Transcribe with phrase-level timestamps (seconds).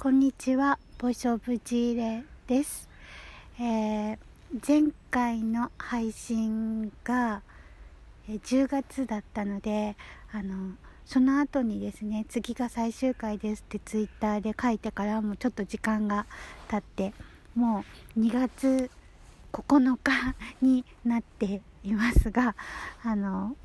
[0.00, 2.88] こんにちは、ボイスオブジーレです。
[3.58, 4.18] えー、
[4.64, 7.42] 前回の配信が、
[8.28, 9.96] 10月だったので、
[10.30, 10.74] あの、
[11.04, 16.26] その後にですね、次が最終回ですってツイッターで書いてからもうちょっと時間が
[16.68, 17.12] 経って、
[17.56, 17.84] も
[18.16, 18.92] う2月
[19.52, 22.54] 9日になっていますが、
[23.02, 23.56] あの、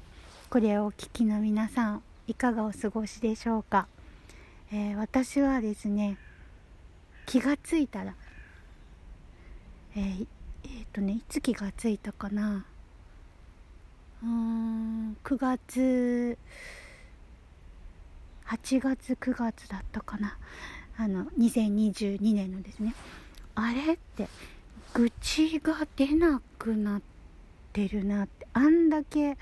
[0.50, 3.86] これをお聞きの皆さん、いかがお過ごしでしょうか？
[4.76, 6.18] えー、私はですね
[7.28, 8.16] 気がついたら
[9.96, 10.28] えー、
[10.64, 12.66] えー、とねいつ気がついたかな。
[14.24, 16.38] うーん9月
[18.48, 20.40] 8月9月だったかな。
[20.98, 22.96] あの2022年のですね。
[23.54, 24.28] あれって
[24.96, 27.02] 愚痴が出なくなっ
[27.74, 29.38] てるなってあんだけ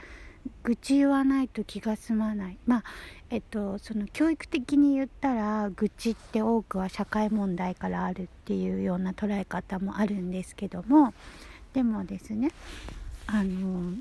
[0.63, 2.57] 愚痴言わないと気が済まない。
[2.65, 2.83] まあ
[3.29, 11.13] えっとその教育的に言ったら愚痴って多くは社会問題からあるっていうような捉え方もあるんですけども
[11.73, 12.51] でもですね
[13.27, 13.93] あの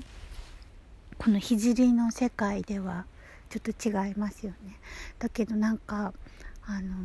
[1.17, 1.57] この聖
[1.93, 3.05] の世界では
[3.49, 4.79] ちょっと違いますよね。
[5.19, 6.13] だけどなんか
[6.65, 6.95] あの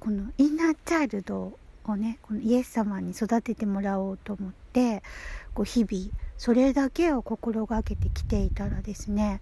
[0.00, 4.63] このインナーチャイルドをねこのイエス様に育ててもらおうと思って
[5.54, 9.40] こう日々それだけを心がけてきていたらですね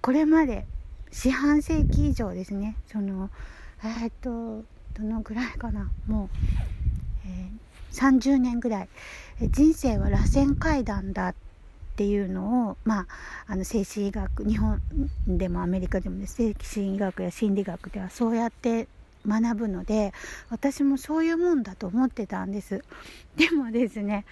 [0.00, 0.66] これまで
[1.10, 3.30] 四半世紀以上ですねその
[3.84, 6.28] えー、っとどのぐらいかなもう、
[7.26, 8.88] えー、30年ぐらい
[9.40, 11.34] 人生は螺旋階段だっ
[11.94, 13.06] ていうのを、まあ、
[13.46, 14.80] あの精神医学日本
[15.26, 18.88] でもアメリカでもね精神医学や心理学ではそうやって
[19.26, 20.12] 学ぶので
[20.50, 22.82] 私もそういうもんだと思ってたんです。
[23.36, 24.24] でもですね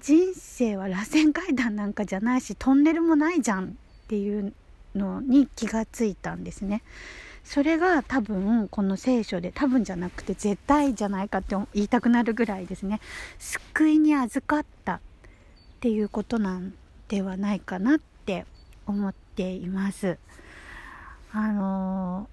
[0.00, 3.68] 人生は螺旋階段なんかじゃないしトンネルもないじゃんっ
[4.08, 4.52] ていう
[4.94, 6.82] のに気がついたんですね。
[7.44, 13.00] それが多分この聖書で多分じゃなくて絶対じゃないかって言いたくなるぐらいですね
[13.38, 15.00] 救いに預かったっ
[15.80, 16.74] ていうことなん
[17.08, 18.46] ではないかなって
[18.86, 20.18] 思っています。
[21.32, 22.28] あの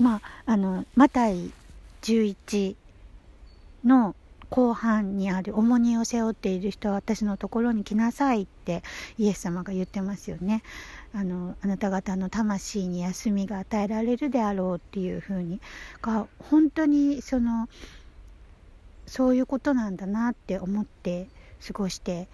[0.00, 1.52] ー、まああのマタイ
[2.02, 2.76] 11
[3.84, 4.14] の
[4.52, 8.82] 後半にある重荷を背負っている人は私のところに来なさいって
[9.16, 10.62] イエス様が言ってますよね。
[11.14, 15.58] あのあなた方の魂に休みが与えられるであろうっていうふうに
[16.02, 17.68] が本当にその
[19.06, 21.28] そういうことなんだなって思って
[21.66, 22.28] 過ごして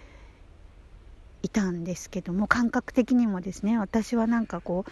[1.42, 4.84] いたんですけども感覚的にもですね私はなんかこ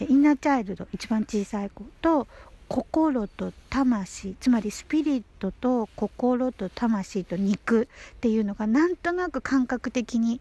[0.00, 2.26] うインナーチャイルド一番小さい子と
[2.70, 10.40] 心と魂つまりスピリットと心と魂と肉っていうのがなんとなく感覚的に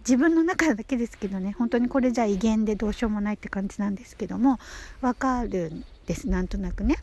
[0.00, 4.58] 自分の中だけですけどね本当にこれじゃ威厳でどうしようもないって感じなんですけども
[5.00, 6.96] わかるんですなんとなくね。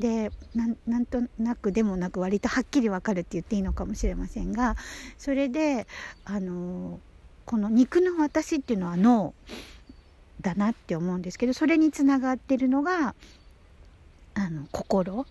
[0.00, 4.74] でなんとなくでもなく割とはっきりわかるって言っていいのかもしれませんが
[5.16, 5.86] それで
[6.24, 6.98] あの
[7.44, 9.32] この肉の私っていうのは脳
[10.42, 13.14] だなって思うんですけどそれにつながってるのが
[14.34, 15.26] あの心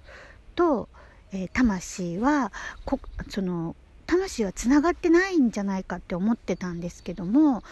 [0.56, 0.90] と、
[1.32, 2.52] えー、魂は
[2.86, 3.00] こ
[3.30, 3.76] その
[4.08, 7.64] 魂はつながってないんじゃないかって思ってたんですけども、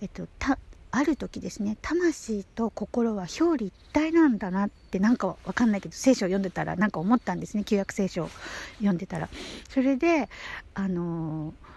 [0.00, 0.58] えっと、た
[0.90, 8.30] ある時ですね魂と心は表裏一体なんだなってなんかわかんないけど聖書を読んでたらなんか思ったんですね旧約聖書を
[8.78, 9.28] 読んでたら。
[9.68, 10.28] それで
[10.74, 11.71] あのー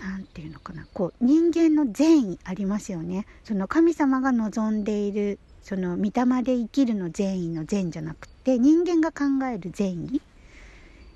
[0.00, 0.86] 何て言うのかな。
[0.92, 3.26] こう人間の善意ありますよね。
[3.44, 10.20] その神様が望んでいるその御霊で生きるの善意の善じゃなくて人間が考える善意。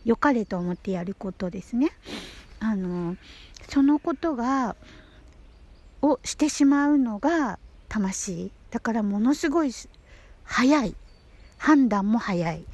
[0.04, 1.90] 良かれと思ってやることですね。
[2.60, 3.16] あの
[3.68, 4.74] そのことが
[6.00, 7.58] をしてしまうのが
[7.88, 8.50] 魂。
[8.70, 9.72] だからものすごい
[10.44, 10.94] 早い。
[11.58, 12.64] 判断も早い。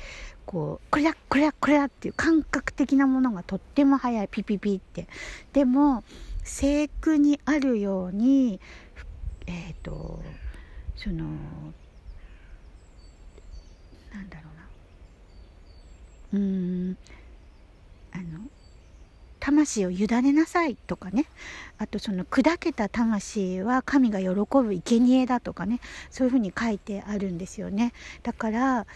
[0.46, 5.08] こう、これだ、これだ、これだっていう感覚的なものがとっても速い、ピピピって。
[5.52, 6.04] でも、
[6.42, 8.60] 聖句にあるように、
[9.46, 10.22] えっ、ー、と、
[10.96, 11.24] その、
[14.12, 14.48] なんだろ
[16.32, 16.40] うな。
[16.40, 16.96] うん、
[18.12, 18.40] あの、
[19.40, 21.26] 魂を委ねなさいとかね。
[21.76, 25.80] あとその砕けた魂は神が喜ぶ生贄だとかね。
[26.10, 27.92] そういうふうに書いてあるんですよね。
[28.22, 28.86] だから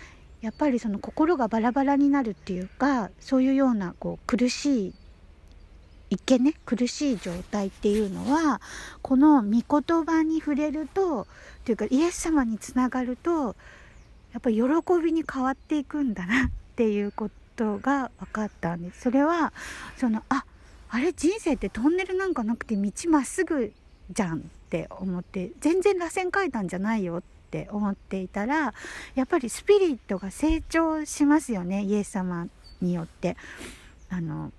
[0.40, 4.94] やっぱりその心がバラバラになるっていうかそういうようなこう苦しい
[6.10, 8.60] 一見ね苦しい状態っていうのは
[9.02, 9.50] この御
[9.80, 11.26] 言葉に触れると
[11.64, 13.56] というかイエス様につながると
[14.32, 14.62] やっぱり喜
[15.02, 19.02] びに変わっていくんだなっていうことが分かったんです。
[19.02, 19.52] それは
[19.96, 20.44] そのあ
[20.90, 23.72] あれ人生ってトンネルなんかなくて道まっすぐ
[24.10, 28.74] じゃんって思って全然螺旋階段じゃないよってって思っていたら
[29.14, 32.46] やっぱりスピリットが成長しますよねイエス様
[32.80, 33.36] によって。
[34.10, 34.52] あの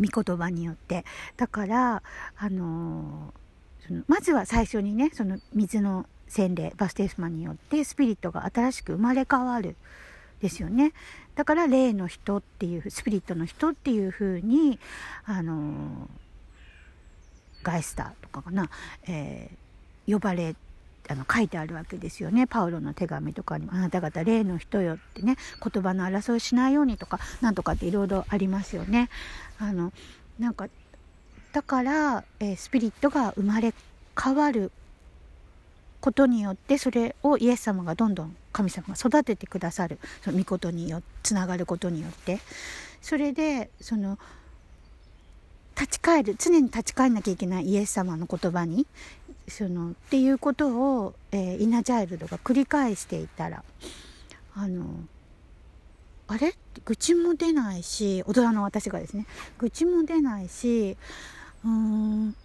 [0.00, 1.04] 御言葉によって。
[1.36, 2.02] だから
[2.36, 3.34] あの
[3.86, 9.76] そのまずは最初にねその水の洗礼バステスマによってスピリットが新しく生まれ変わる
[10.40, 10.92] ですよね。
[11.34, 14.78] だから霊の人っていうスピリットの人っていう風に
[15.24, 16.08] あの
[17.62, 18.70] ガイスターとかかな、
[19.06, 20.56] えー、呼ばれ
[21.10, 22.46] あの書いてあるわけですよね。
[22.46, 29.10] パウロの手紙とかにも「あなた方霊の人よ」ってね言葉の争いしないようにとかなんとかっていろいろありますよね。
[29.58, 29.92] あの
[30.38, 30.68] なんか
[31.52, 33.74] だから、えー、スピリットが生まれ
[34.22, 34.70] 変わる
[36.00, 39.98] ことによってそれをイエス様がどんどん神様が育ててくださる。
[40.22, 42.38] その御事によつながることによって。
[43.02, 44.18] それでその
[45.80, 48.86] 立ち返る常に立ち返んなきゃいけないイエス様の言葉に
[49.50, 50.68] そのっていうこと
[51.02, 53.62] を、えー、イナ・ジャイルドが繰り返していたら
[54.54, 54.84] あの
[56.28, 56.54] あれ？
[56.84, 59.26] 愚痴も出ないし大人の私がですね
[59.58, 60.96] 愚痴も出ないし
[61.64, 62.36] うーん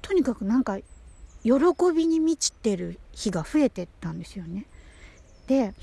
[0.00, 0.78] とにかくなんか
[1.42, 1.52] 喜
[1.94, 4.64] びに満ちてる日が増えてったんですよね。
[5.46, 5.74] で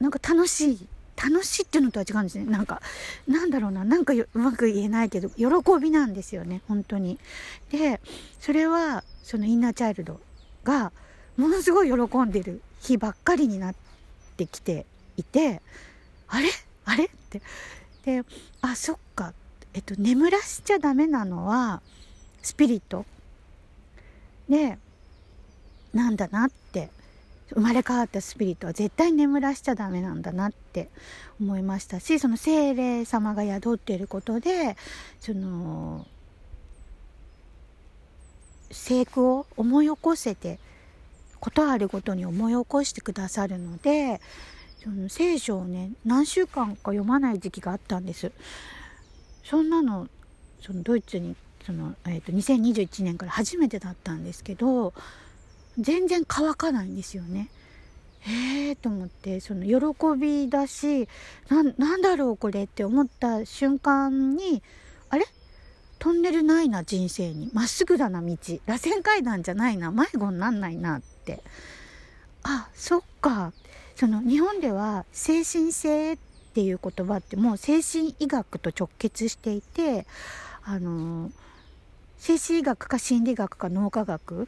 [0.00, 0.88] なんか楽しい
[1.20, 2.44] 楽しいっていうのとは違うんですね。
[2.44, 2.80] なんか
[3.26, 3.84] なんだろうな。
[3.84, 5.46] なんかうまく言えないけど喜
[5.80, 6.62] びなんですよね。
[6.68, 7.18] 本当に。
[7.72, 8.00] で
[8.38, 10.20] それはそのインナーチャイルド
[10.62, 10.92] が
[11.36, 13.74] ものすごい喜んでる日ばっかりになっ
[14.36, 14.86] てきて
[15.16, 15.60] いて
[16.28, 16.48] あれ？
[16.84, 17.06] あれ？
[17.06, 17.42] って。
[18.04, 18.22] で
[18.60, 19.34] あそっか。
[19.74, 21.82] えっと眠らしちゃダメなのは
[22.42, 23.04] スピリット？
[24.48, 24.78] で
[25.92, 26.90] なんだなって。
[27.54, 30.90] 生まれ変わったスピリットは絶対眠らしちゃダメなんだなって
[31.40, 34.76] 思いましたしその精霊様が宿っていることで
[35.20, 36.06] その
[38.70, 40.58] 聖句を思い起こせて
[41.40, 44.20] ことあるごとに思い起こしてくださるので
[44.82, 48.32] その聖書をね何週間か読まない時期があったんです。
[49.44, 50.08] そんなの
[50.60, 51.34] そのドイツに
[51.64, 54.92] その、えーと、2021年から初めてだったんですけど
[55.78, 57.48] 全然乾かないんですよね。
[58.26, 61.08] えーと思ってその喜びだし
[61.48, 64.62] なんだろうこれって思った瞬間に
[65.08, 65.24] あれ？
[65.98, 67.50] トンネルないな人生に。
[67.52, 68.28] まっすぐだな道。
[68.66, 69.90] 螺旋階段じゃないな。
[69.90, 71.42] 迷子になんないなって。
[72.42, 73.52] あそっか。
[73.96, 76.18] その日本では精神性っ
[76.54, 80.06] ていう言葉ってもう精神医学と直結していて
[80.62, 81.32] あの
[82.18, 84.46] 精神医学か心理学か脳科学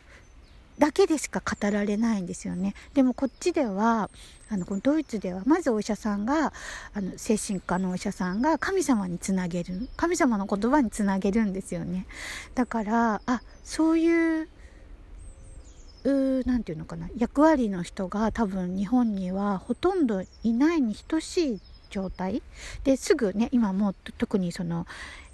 [0.80, 2.74] だけでしか語られないんですよね。
[2.94, 4.08] でもこっちでは
[4.48, 6.54] あのこのドイツではまずお医者さんが
[6.94, 12.06] あの精神科のお医者さんが神様につなげる神様の言葉につなげるんですよね。
[12.54, 14.48] だからあそういう
[16.02, 21.60] 何て言うのかな役割の人が多分日本にはほとんどいないに等しい
[21.90, 22.42] 状態
[22.84, 24.86] ですぐね今もう特にその、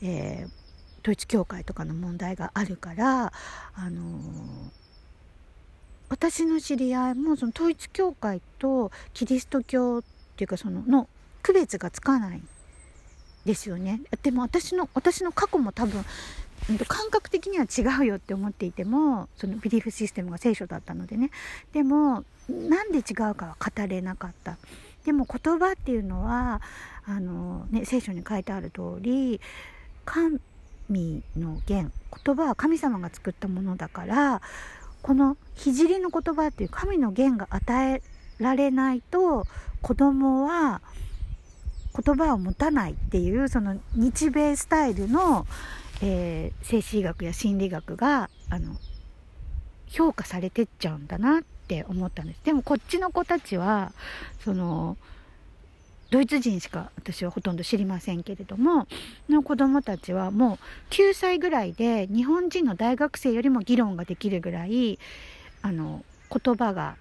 [0.03, 3.33] えー、統一教会とかの問題があるから
[3.77, 4.86] あのー
[6.09, 10.03] 私の知り合いもその統一教会とキリスト教っ
[10.37, 11.09] ていうかそのの
[11.43, 12.41] 区別がつかない
[13.45, 14.01] ですよね。
[14.23, 16.05] でも私の私の過去も多分
[16.89, 21.31] 感覚的には違うよって思っていてもそのビリーフシステムが聖書だったのでね。
[21.73, 24.57] でもなんで違うかは語れなかった。
[25.05, 26.61] でも言葉っていうのは
[27.05, 29.41] あの、ね、聖書に書いてある通り
[30.05, 30.41] 神
[31.37, 31.93] の言
[32.25, 34.43] 言葉は神様が作ったものだから
[35.07, 38.03] この聖の言葉っていう神の言が与え
[38.43, 39.47] られないと
[39.81, 40.83] 子供は
[41.97, 45.47] 言葉を持たないっていうその日米スタイルの、
[46.03, 48.75] えー、精神医学や心理学があの
[49.87, 52.41] 評価されてっちゃうんだなって思ったんです。
[52.43, 53.93] でもこっちの子たちは
[54.41, 54.97] その
[56.11, 58.87] ドイツ人しか私はほとんど知りませんけれども
[59.29, 60.59] の子供たちはもう
[60.91, 64.99] 9歳ぐらいで日本人の大学生よりも議論ができるぐらい
[65.63, 66.97] あの言葉が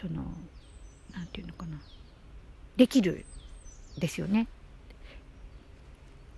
[0.00, 0.24] その
[1.12, 1.78] 何て言うのかな
[2.76, 3.24] できる
[3.98, 4.46] ですよね。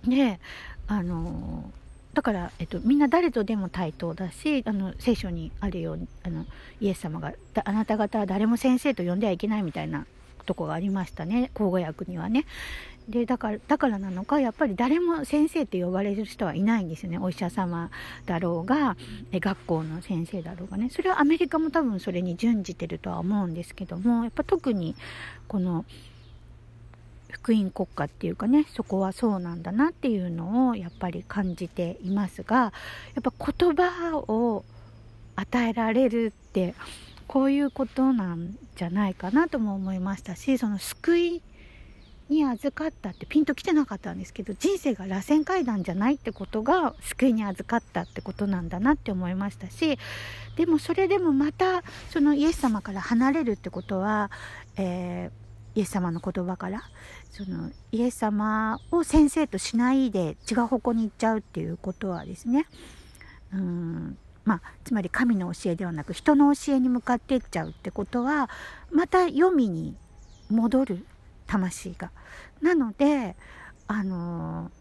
[0.07, 0.39] で
[0.87, 1.71] あの
[2.13, 6.45] だから、えっと、みんな誰とでも対等だしあの聖書にあるようにあの
[6.81, 7.33] イエス様が
[7.63, 10.05] あなた方は誰も先生と呼んではいけないみたいな
[10.45, 12.45] とこがありましたね口語訳にはね。
[13.07, 17.17] でだからだからなのかやっぱり誰も先生って呼ばれる人はいないんですよね。
[17.17, 17.89] お医者様
[18.27, 18.97] だろうが
[19.33, 20.89] 学校の先生だろうがね。
[20.91, 24.95] それはアメリカも多分それに準じてるとは思うんですけどもやっぱ特に
[25.47, 25.85] この
[27.31, 32.73] 福音国家っていうかねそこはそうなんだなっていうのをやっぱり感じていますが
[33.15, 34.65] やっぱ言葉を
[35.35, 36.75] 与えられるって
[37.29, 41.41] こういうことなんじゃないかなとも思いましたしその救い
[42.27, 49.99] に預かったってピンときてなかったんですけど人生が螺旋階段じゃないってことが救いに預かったってことなんだなって思いましたし
[50.55, 54.31] でもそれでもまたそのイエス様から離れるってことは、
[54.77, 56.81] えー、イエス様の言葉から
[57.29, 62.65] そのイエス様を先生としないで違う方向に行っちゃうっていうことはですね
[63.53, 64.17] うん
[64.49, 68.49] まあ、つまり神の教えではなく人の教えに向かっていっちゃうってことは
[68.91, 69.95] また読みに
[70.49, 71.05] 戻る
[71.45, 72.09] 魂が。
[72.59, 73.35] なので
[73.87, 74.71] あの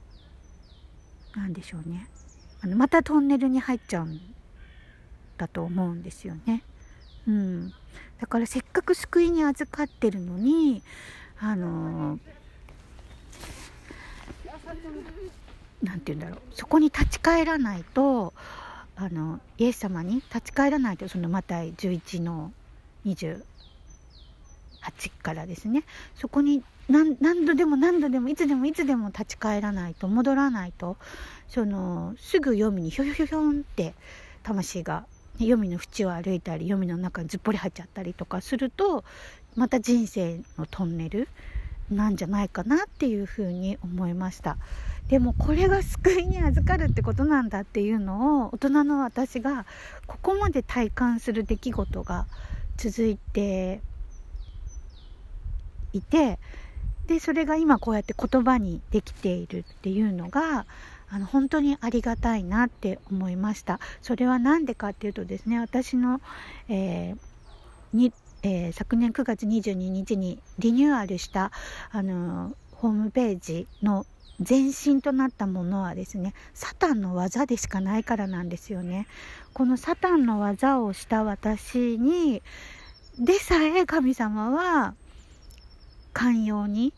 [1.36, 2.08] 何でしょうね
[2.62, 4.18] あのまたトンネルに入っちゃうん
[5.36, 6.62] だと思うんですよね。
[7.26, 7.74] うん、
[8.22, 10.82] だからせっかく救いに預かってるのに
[11.38, 12.18] あの
[15.82, 18.32] 何て言うんだろうそこに立ち返らないと
[19.00, 22.52] あのイエス様に立ち返らないとそのマタイ11の
[23.06, 23.40] 28
[25.22, 25.84] からですね。
[26.16, 30.96] そこに何度でも何度でもいつでもいつでも立ち返らないと戻らないと
[31.46, 33.94] そのすぐ読みにひょひょひょひょんって
[34.42, 35.06] 魂が
[35.38, 39.04] 黄泉の縁を歩いたり黄泉の中にずっぽり入っちゃったりとかすると
[39.54, 41.28] また人生のトンネル
[41.90, 44.56] なんじゃないかなっていうふうに思いました。
[45.08, 49.64] でもこれが救いに預かるってことなんだっていうのを大人の私が
[50.06, 52.26] ここまで体感する出来事が
[52.76, 53.80] 続いて
[55.92, 56.38] いて
[57.06, 60.66] でそれが今こうやって言葉にできているっていうのが
[61.10, 63.80] あの本当にありがたいなって思いました。
[64.02, 66.20] それは何でかっていうとですね私の、
[66.68, 67.16] えー、
[67.94, 68.12] に
[68.42, 71.50] えー、昨年9月22日にリニューアルした
[71.90, 74.06] あのホームページの
[74.46, 79.06] 前身となったものはですねサタンの技でしかないからなんですよね
[79.52, 82.42] このサタンの技をした私に
[83.18, 84.94] でさえ神様は
[86.12, 86.92] 寛容に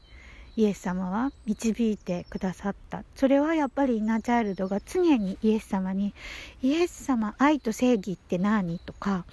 [0.56, 6.12] イエス様は導いてくださったそれはやっぱりイナチャイルドが常にイエス様に
[6.60, 9.24] 「イエス様愛と正義って何?」とか、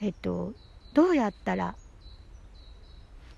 [0.00, 0.52] えっと
[0.94, 1.74] 「どうやったら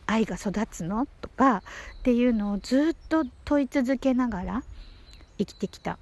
[0.07, 1.63] 愛が育つの?」とか
[2.01, 4.63] っていうのをずっと問い続けながら
[5.39, 5.99] 生きてきた、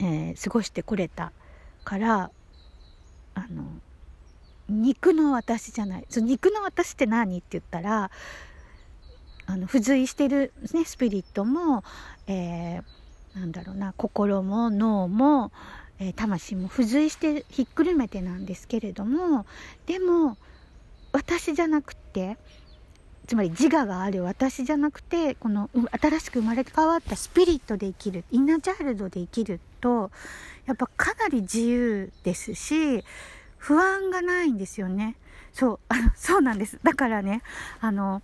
[0.00, 1.32] えー、過ごしてこれた
[1.84, 2.30] から
[3.34, 3.64] あの
[4.68, 6.06] 肉の私じゃない。
[6.10, 7.38] その肉の私って何？
[7.38, 8.10] って言ったら
[9.46, 11.82] あの付随してる、ね、スピリットも、
[12.26, 15.52] えー、なんだろうな心も脳も、
[15.98, 19.46] えー、魂も付随してひっくるめてなんですけれども
[19.86, 20.36] でも
[21.12, 22.36] 私じゃなくて
[23.26, 30.10] つまり自我がある私じゃなくてこの新しく生まれ変わったスピリットで生きるインナーチャイルドで生きると
[30.66, 33.04] やっぱかなり自由ですし
[33.58, 35.16] 不安がないんですよね。
[35.52, 36.78] そう、あの、そうなんです。
[36.82, 37.42] だからね、
[37.80, 38.22] あの、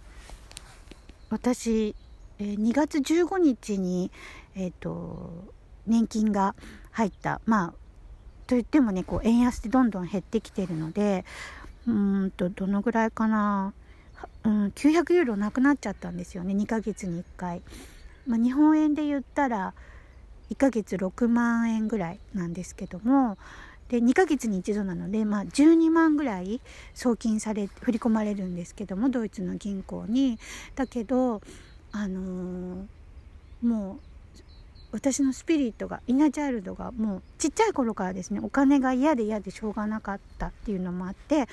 [1.28, 1.94] 私、
[2.38, 4.10] 2月15日に、
[4.54, 5.52] えっ、ー、と、
[5.86, 6.54] 年金が
[6.92, 7.74] 入った、まあ、
[8.46, 11.24] といってもね、こう、円安でどんどん減ってきてるので、
[11.86, 13.72] うんと、どのぐらいかな、
[14.44, 17.62] うん、900ユーロなくなっちゃったんですよね、2ヶ月に1回。
[18.26, 19.74] まあ、日本円で言ったら、
[20.50, 23.36] 1ヶ月6万円ぐらいなんですけども、
[23.88, 26.60] で2ヶ月に一度なので、まあ、12万ぐらい
[26.94, 30.38] 送金され振り込まれるんですけどもドイツの銀行に。
[30.74, 31.42] だけど、
[31.92, 34.13] あのー、もう
[34.94, 41.48] 私のスピリットがイナチャイルドがもうちっちゃい頃からですねお金が嫌で嫌でしょうがなかったっていうのもあって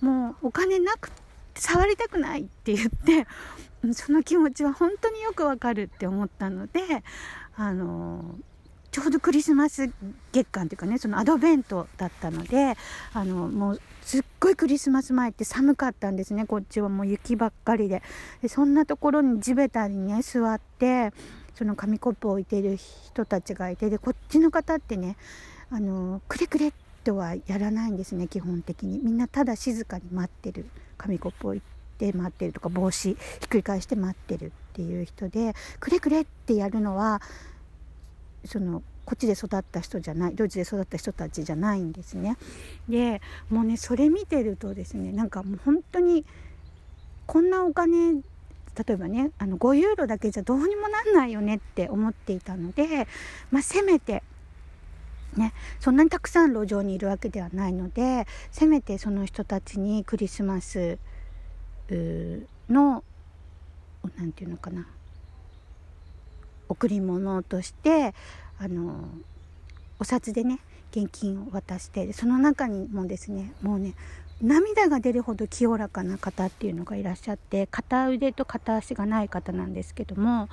[0.00, 1.10] もうお金なく
[1.56, 3.26] 触りたくないって言って
[3.92, 7.02] その気持ちは本当によくわかるって思ったので
[7.56, 8.36] あの
[8.92, 9.90] ちょうどクリスマス
[10.30, 12.76] 月間というかねそのアドベントだったので
[13.12, 18.02] あのもうすっごいクリスマス前って寒かったんですねこっちはもう雪ばっかりで。
[18.40, 21.12] でそんなところに地べたにね座って
[21.54, 25.16] その紙コップを置いてる人たちがいてでこっちの方ってね
[25.70, 26.72] あのくれくれ
[27.04, 31.62] とはやらないんですね基本的にみんなただ静かに待ってる紙コップを置い
[31.98, 37.20] て待ってるとか帽子ひっくり返して待ってるっていう人でくれくれってやるのは
[38.44, 42.36] そのこっちで育った人じゃないドイツで育った人たちじゃないんですね。
[42.88, 43.20] で
[43.50, 46.24] もうねそれ見てるとですねなんかもう本当に
[47.26, 48.22] こんなお金
[48.76, 53.06] 例えばねあの5ユーロだけじゃどうにもなんないよねって思っていたので、
[53.50, 54.22] まあ、せめて
[55.36, 60.98] ね、そんなにたくさん路上にいるわけではないのでせめてその人たちにクリスマス
[62.70, 63.02] の
[64.16, 64.86] 何て言うのかな
[66.68, 68.14] 贈り物として
[68.58, 69.08] あの
[69.98, 70.60] お札でね
[70.92, 73.94] 現金を渡してその中にもですねもうね
[74.44, 80.48] 涙が出るほど清らかな方っていうのがいらっしゃって片腕と片足がない方なんですけども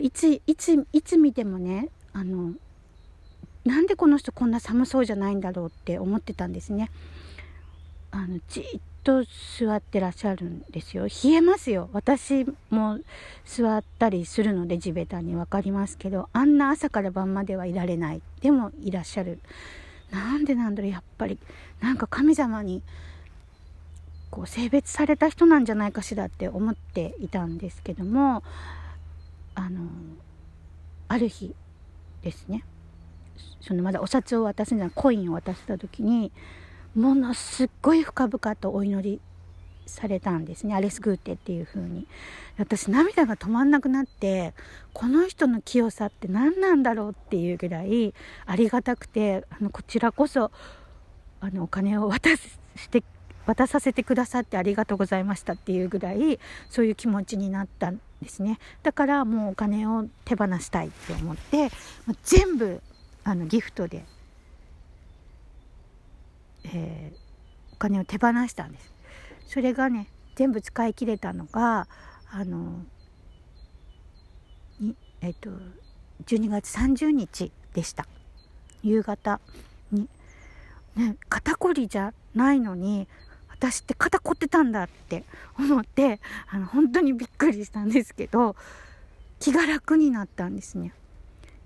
[0.00, 2.52] いついついつ見てもねあの
[3.64, 6.90] なんでこの人こんな寒そうじゃないんだろうって思ってたんですね。
[8.12, 9.24] あのじっと
[9.58, 11.06] 座ってらっしゃるんですよ。
[11.06, 11.90] 冷えますよ。
[11.92, 12.98] 私も
[13.44, 18.22] 座ったりするので地べたに分かりますけどあんな朝から晩まではいられない。
[18.40, 19.40] でもいらっしゃる。
[20.12, 20.92] なんでなんだろう。
[20.92, 21.38] やっぱり
[21.80, 22.82] なんか神様に
[24.30, 28.42] こう性別された人なんじゃないかしらって思っていたんですけども
[29.54, 29.88] あの
[31.08, 31.54] ある日
[32.22, 32.64] ですね
[33.60, 36.32] そのまだお札を渡すんじゃないコインを渡した時に
[36.94, 39.20] ものすっごい深々とお祈り
[39.86, 42.06] されたんですねアレス・グーテっていう風に。
[42.58, 44.54] 私涙が止まんなくなって
[44.92, 48.14] この人の清さって何なんだろうっていうぐらい
[48.46, 50.50] ありがたくてあのこちらこそ
[51.40, 52.40] あのお金を渡し
[52.90, 53.02] て
[53.46, 56.38] 渡させてくださってありがとうございましたっていうぐらい
[56.68, 58.58] そういう気持ちになったんですね。
[58.82, 61.70] だからもうお金を手放したいって思って
[62.24, 62.82] 全部
[63.24, 64.04] あのギフトで
[66.72, 68.92] えー、お金を手放したんです。
[69.46, 71.86] それがね全部使い切れたのが
[72.30, 72.84] あの
[75.20, 75.50] えっ、と
[76.26, 78.06] 12月30日でした。
[78.82, 79.40] 夕方
[79.90, 80.08] に、
[80.96, 83.06] ね、肩こりじゃないのに
[83.48, 85.24] 私って肩凝ってたんだって
[85.58, 88.56] 思ってあの本当にびっくりしたんですけど
[89.40, 90.92] 気が楽になったんですね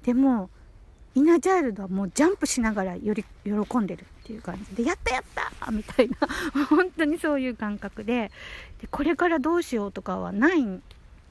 [0.03, 0.51] でも
[1.15, 6.17] イナジャイルドはもうジャンプしながらより喜んでるっていう感じで、やったやったみたいな、
[6.67, 8.31] 本当にそういう感覚で、
[8.81, 10.63] で、これからどうしようとかはない、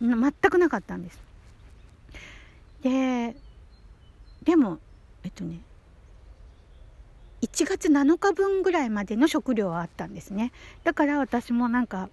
[0.02, 1.20] 全くなかったんです。
[2.82, 3.36] で、
[4.44, 4.80] でも、
[5.24, 5.60] えっとね、
[7.42, 10.52] 1月7日分ぐらいまでの食料はあったんですね。
[10.84, 12.10] だから私もなんか、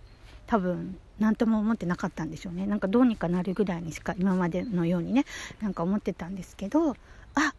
[0.46, 5.24] 多分何とも思ってなかったんでしょうねなんかどうにかなるぐらいにしか今までのようにね
[5.60, 6.90] なんか思ってたんですけど
[7.34, 7.54] あ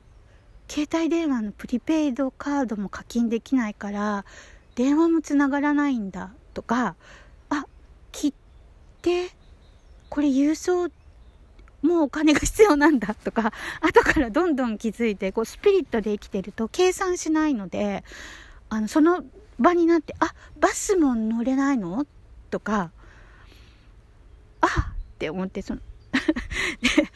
[0.69, 4.25] 携帯電話のプリペイドカードも課金できないから
[4.75, 6.95] 電話もつながらないんだとか
[7.49, 7.65] あ
[8.11, 8.33] 切っ
[9.01, 9.29] て
[10.09, 10.89] これ郵送
[11.81, 18.03] もうお金が必要なんだとか 後からどんどん気づいてこうスピリットで生きてると計算しないので
[18.69, 19.23] あのその
[19.59, 22.05] 場になってあバスも乗れないの？
[22.49, 22.91] とか
[24.61, 25.81] あって思ってその
[26.81, 27.09] で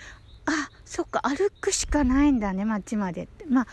[0.45, 3.45] あそっか歩くしかないんだね街までって。
[3.45, 3.67] まあ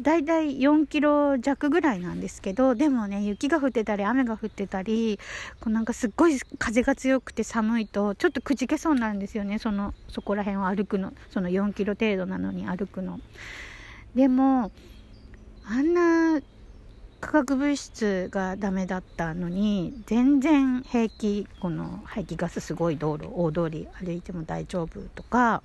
[0.00, 5.18] だいたい4キロ弱ぐらいなんですけどでもね雪が降ってたり雨が降ってたり
[5.60, 13.20] こうなんかすっごい風が強くて寒いとちょっとくじけそうになるんですよねそのそこら辺を歩くのその4キロ程度なのに歩くの。
[14.14, 14.72] でも
[15.64, 16.40] あんな
[17.20, 25.62] 化学物質がダメだったのに全然平気この排気ガスすごい道路大通り歩いても大丈夫とか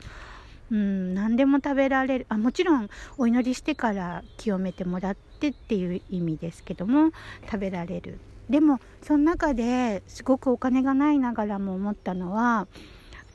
[0.74, 7.12] うん何でも食べられるあもちろんお祈りしてから清めてもらってっていう意味ですけども
[7.46, 8.18] 食べられる。
[8.50, 12.68] でもその中ですごくお金がないながらも思ったのは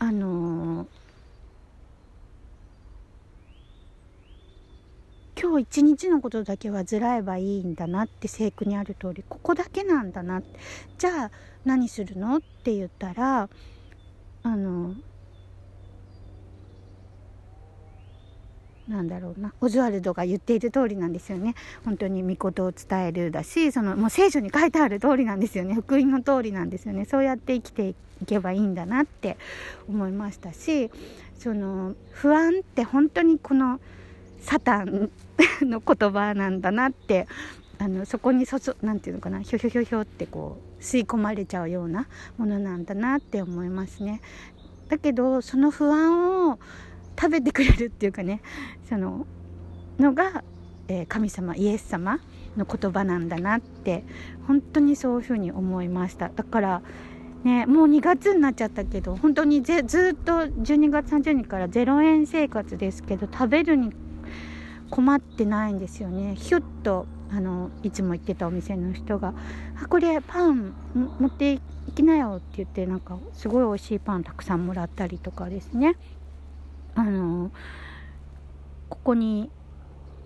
[0.00, 10.42] あのー、今日一日のことだけはずらえばいいんだなって聖句にある通りここだけなんだな
[10.98, 11.30] じゃあ
[11.64, 12.36] 何するの？
[12.36, 13.48] って言ったら
[14.42, 14.94] あの
[18.88, 19.52] なんだろうな。
[19.60, 21.54] オズワルドが言っている通りなんですよね。
[21.84, 25.74] 本当に御事を伝えるだしそのもう聖書に書いてある通りなんですよね。
[25.74, 27.04] 福音の通りなんですよね。
[27.04, 27.94] そうやって生きてい
[28.26, 29.36] けばいいんだなって
[29.88, 30.90] 思いましたし
[31.38, 33.78] その不安って本当にこの
[34.40, 35.10] サタン
[35.62, 37.28] の言葉なんだなって
[37.78, 39.42] あのそこにそそなんていうのかな。
[39.42, 44.20] ひょひょひょひょってこう吸い込まれちゃうようなものなんだなって思いますね。
[44.88, 46.58] だけどその不安を
[47.18, 48.40] 食べてくれるっていうかね
[48.88, 49.26] その
[49.98, 50.44] のが、
[50.86, 52.20] えー、神様イエス様
[52.56, 54.04] の言葉なんだなって
[54.46, 56.28] 本当にそういうふうに思いました。
[56.28, 56.82] だから
[57.44, 63.92] ねもう2月になっちゃったけど本当にずっと12月30日から0円生活ですけど食べるに
[64.90, 66.34] 困ってないんですよね。
[66.36, 69.34] ヒュッとあのいつも行ってたお店の人が
[69.82, 71.60] 「あこれパン持ってい
[71.94, 75.96] きなよ」って言ってなんかすごい美味しいパンたくさんもらったりとかですね。
[76.98, 77.52] あの
[78.88, 79.50] ここに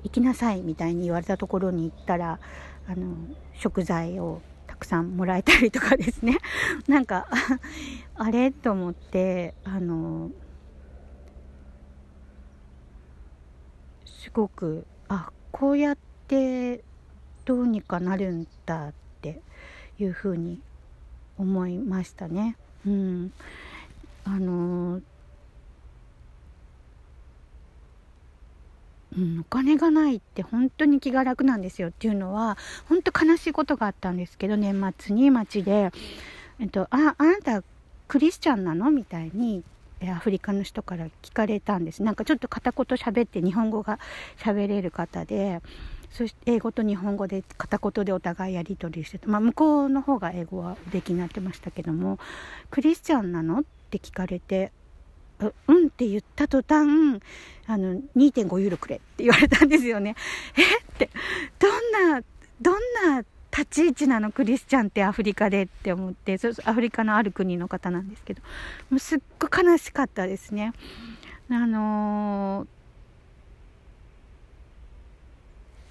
[0.05, 2.41] 行きなさいみたいに言われたところに行ったら
[2.89, 3.15] あの
[3.53, 6.39] 食材をたくさんもらえたりとかですね。
[6.89, 7.27] なんか
[8.15, 8.51] あれ？
[8.51, 10.31] と思ってあの
[14.07, 16.83] すごくあこうやって
[17.45, 19.43] どうにかなるんだって
[19.99, 20.59] いうふうに
[21.37, 22.57] 思いましたね。
[22.87, 23.33] うん、
[24.25, 25.03] あの
[29.17, 32.57] うん、お金がないって本当に気が楽なんですよっていうのは
[32.89, 35.93] 本当悲しいことがあったんですけど年末に街で
[36.59, 37.63] 「えっと、ああなた
[38.09, 39.65] クリスチャンなの?」みたいに
[40.11, 43.99] アフリカの人から聞かれたんですなんかちょっと片言喋って日本語が
[44.39, 45.61] 喋れる方で
[46.11, 52.19] そして英語と日本語で片言でお互いやり取りしてて、まあ、向こうの方が英語はできになってましたけども
[52.71, 54.73] 「クリスチャンなの?」って聞かれて
[55.69, 57.21] 「うん」って言った途端
[57.67, 60.17] あの2.5ユーロくれって言われたんですよね。
[60.57, 60.63] え？
[60.63, 61.11] って。
[61.59, 62.23] どんな
[62.61, 62.75] どん
[63.07, 64.33] な立ち位置なの？
[64.33, 66.39] クリスチャンってアフリカでって思って。
[66.39, 68.43] そアフリカのある国の方なんですけど。
[68.91, 70.73] もうすっごい悲しかったですね。
[71.49, 72.69] あのー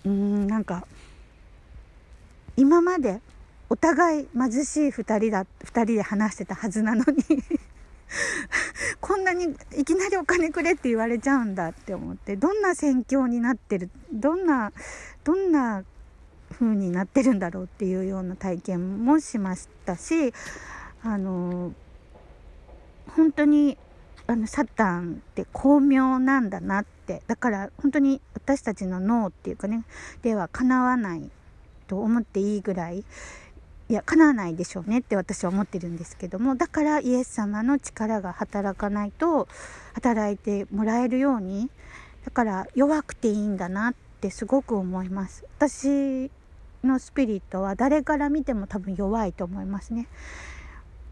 [0.03, 0.87] うんなんか
[2.57, 3.21] 今まで
[3.69, 7.23] お互い貧しい2人だ2人で話してたはずなのに。
[9.11, 9.43] こんなに
[9.77, 14.71] いきなりお金くれって言われちゃうんだって思ってどんな戦況になってるどんな
[15.25, 15.83] どんな
[16.49, 20.33] 風になってるんだろうっていうような体験もしましたし
[21.03, 21.73] あの
[23.17, 23.77] 本当に
[24.27, 29.83] あのサタンって巧妙なんだなってだから本当に私たちの脳っていうかね
[30.21, 31.29] ではかなわない
[31.87, 33.03] と思っていいぐらい
[33.91, 39.49] いや叶わないでしょうねって私は思ってるんですけどもだからイエス様の力が働かないと
[39.91, 41.69] 働いてもらえるように
[42.23, 45.43] だから弱くていいんだなってすごく思います。
[45.57, 46.31] 私
[46.85, 50.07] のスピリットは誰から見ても多分弱いと思いますね。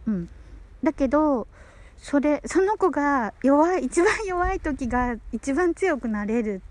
[0.08, 0.30] うん。
[0.82, 1.50] だけど
[1.98, 6.62] それその子が弱い一番弱い時が一番強くなれる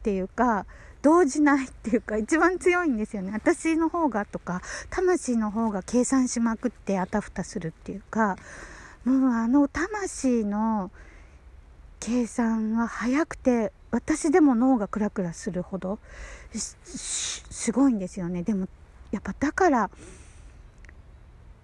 [0.00, 0.64] っていうか
[1.02, 3.32] 動じないっていうか一番強いんですよね。
[3.32, 8.36] 私の方がとか魂の方が計算しまくってあたふたするっていうか
[9.04, 10.90] もうあの魂の
[11.98, 15.98] 計算は早くて私でも脳がクラクラするほど
[16.54, 18.42] すごいんですよね。
[18.42, 18.68] でも
[19.10, 19.90] やっぱだから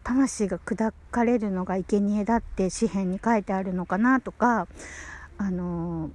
[0.05, 4.67] 魂が砕かれるのが生贄だって詩篇に書いてあるのかなとか
[5.37, 6.11] あの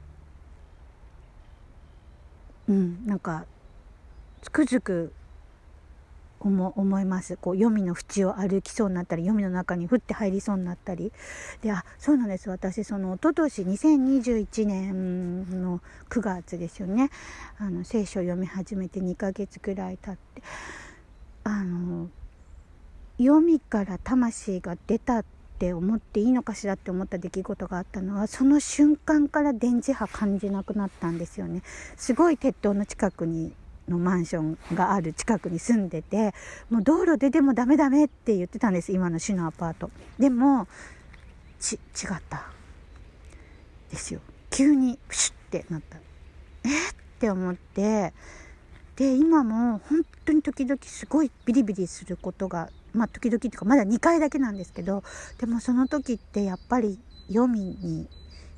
[2.70, 3.46] うんなんか
[4.42, 5.14] つくづく
[6.40, 7.38] 思思います。
[7.38, 11.12] こう黄泉の縁を歩きそうになったり黄泉の中に降って入りそうになったり。
[11.62, 12.50] であそうなんです。
[12.50, 17.10] 私その一昨年2021年の9月ですよね。
[17.58, 20.44] あの聖書を読み始めて2ヶ月くらい経って
[21.46, 22.10] あの
[23.18, 25.24] 読みから魂が出た
[25.54, 31.62] って思っていいのかしらって思った出来事があったのはその瞬間から電磁波感じなくなったんですよね。
[31.96, 33.54] すごい鉄塔の近くに
[33.88, 36.34] のマンションがある近くに住んでて
[36.70, 39.92] もう道路ででもダメダメって言ってたんです今の市のアパート。
[40.18, 40.68] でも
[41.60, 41.80] ち違っ
[42.30, 42.48] た。
[43.92, 44.22] ですよ。
[44.50, 45.98] 急にプシュってなった。
[46.64, 48.14] えって思って。
[48.96, 55.04] で今も本当に時々すごいビリビリすることがまあ時々っていうかまだ2回だけなんですけど
[55.40, 58.08] でもその時ってやっぱり読みに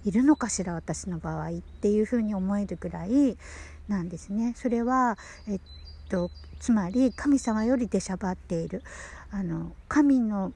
[0.06, 3.38] いるのかしら私の場合っていうふうに思えるぐらい
[3.88, 4.54] なんですね。
[4.56, 5.18] それは、
[5.48, 5.60] えっ
[6.10, 8.84] と、つまり神様より出しゃばっている
[9.32, 10.54] あの神の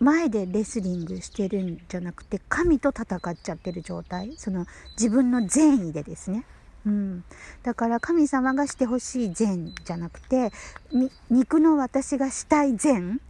[0.00, 4.66] 前でレスリングしてるんじゃなくて神と戦っちゃってる状態その
[4.96, 6.44] 自分の善意でですね
[6.86, 7.24] うん、
[7.62, 10.52] だから神様がしてほしい善じゃなくて
[11.30, 13.20] 肉の私がしたい善。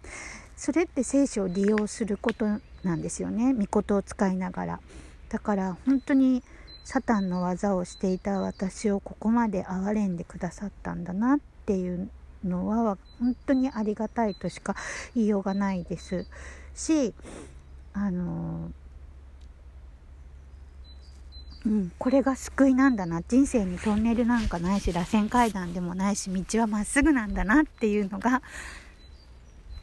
[0.56, 2.44] それって聖書を利用すること
[2.82, 3.54] なんですよね。
[3.54, 4.80] 御事を使いながら。
[5.28, 6.42] だから本当に
[6.84, 12.08] サタンの技をしていた私をここまで憐れんでくださったんだなっていう
[12.44, 14.74] のは本当にありがたいとしか
[15.14, 16.26] 言いようがないです
[16.74, 17.12] し
[17.92, 18.70] あの
[21.66, 28.42] うん、これが救いなんだな人生にトンネルなんかないし螺旋階段でもないし道はまっすぐなんだなっていうのが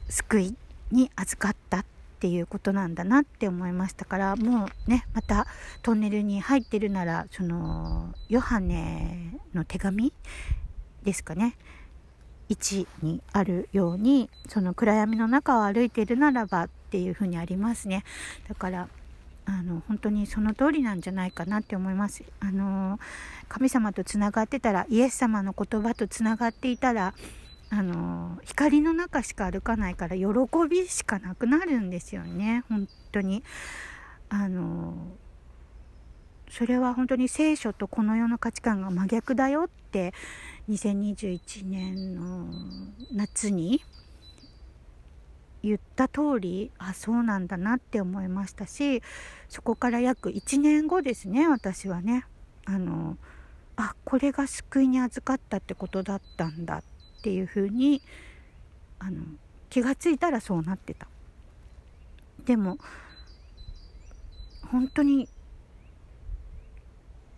[0.09, 0.55] 救い
[0.91, 1.85] に預かったっ
[2.19, 5.47] ていうことなんだなって思いましたからもうねまた
[5.81, 10.13] トンネルに入ってるならそのヨハネの手紙
[11.03, 11.55] ですかね。
[12.49, 18.03] 1にあるようにその暗闇の中を歩いてるならばっていうふうにありますね。
[18.47, 18.87] だから
[19.45, 22.23] あの本当にその通りなんじゃないかなって思います。
[22.39, 22.99] あの
[23.47, 27.13] 神様とつながってたらイエス様の言葉とつながっていたら
[27.69, 30.25] あの光の中しか歩かないから喜
[30.69, 33.43] びしかなくなるんですよね本当に
[34.29, 34.93] あの
[36.49, 40.13] それは本当に聖書とこの世の価値観が真逆だよって
[40.69, 42.47] 2021年の
[43.11, 43.83] 夏に
[45.65, 49.01] 言った通りあそうなんだなって思いましたし
[49.49, 52.25] そこから約1年後ですね私はね。
[52.65, 53.17] あの
[53.75, 58.01] あこれが救いに預かったってことだったんだっていうふうに
[58.99, 59.21] あの
[59.69, 61.07] 気がついたらそうなってた。
[62.45, 62.77] でも
[64.71, 65.29] 本当に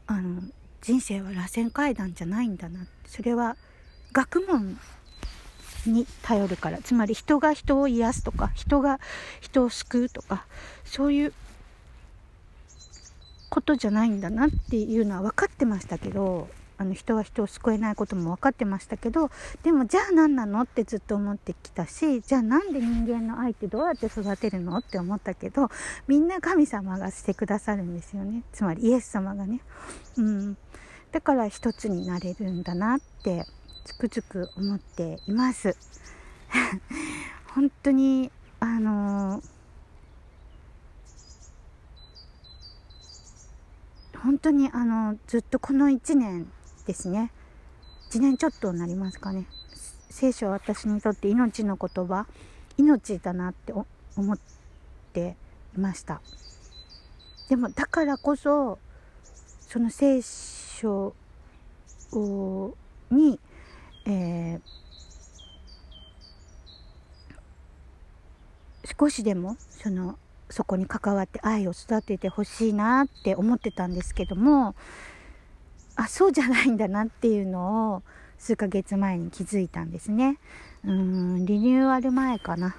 [0.06, 0.42] あの
[0.82, 2.88] 人生は螺旋階段じゃないんだな。
[3.06, 3.58] それは
[4.14, 4.80] 学問
[5.88, 6.80] に頼るから。
[6.80, 9.00] つまり人が人を癒すとか人が
[9.42, 10.46] 人を救うとか
[10.86, 11.34] そういう
[13.50, 16.48] ことじゃないんだなっていうのは分かってましたけど
[16.78, 19.32] あの人は人を救えないことも分かってましたけど
[19.64, 25.70] でもじゃあ何なのってずっと思ってきたしじゃあなんで人間の愛ってどうやって育てるのって思ったけど
[26.08, 28.44] みんな神様がしてくださるんですよね。
[28.54, 29.62] つまりイエス様がね。
[30.18, 30.58] うん。
[31.12, 33.46] だから一つになれるんだなって
[33.88, 35.78] つくづく思っています。
[37.56, 39.42] 本当にあの
[44.22, 46.52] 本当にあのずっとこの1年
[46.86, 47.32] ですね。
[48.12, 49.46] 1年ちょっとになりますかね。
[50.10, 52.28] 聖書は私にとって命の言葉。
[52.76, 53.74] 命だなって
[54.18, 54.38] 思っ
[55.14, 55.38] て
[55.78, 56.22] いました。
[57.48, 58.80] でもだからこそ
[59.62, 61.16] その聖書
[63.12, 63.40] に
[64.10, 64.60] えー、
[68.98, 70.18] 少しでもその
[70.50, 74.76] そこに関わって愛を育ててほしいなって思ってたんですけども
[75.98, 78.04] あそうじゃないんだなっていうのを
[78.38, 80.38] 数ヶ月前に気づいたんですね。
[80.86, 82.76] うんリニューアル前かな。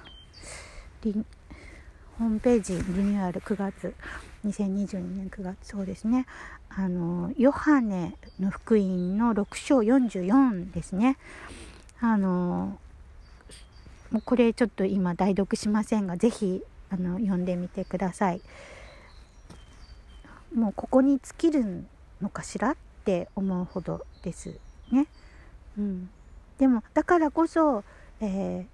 [2.17, 3.93] ホームページリニューアル9月
[4.45, 6.25] 2022年9月そうですね。
[6.69, 11.17] あのヨハネの福音の6章44ですね。
[11.99, 12.79] あの
[14.11, 18.41] もうこれちょっと今代読しませんが是非あの読んでみてください。
[20.53, 21.85] もうここに尽きる
[22.21, 24.59] のかしらって思うほどです
[24.91, 25.07] ね、
[25.77, 26.09] うん、
[26.57, 27.83] でもだからこそ、
[28.19, 28.65] え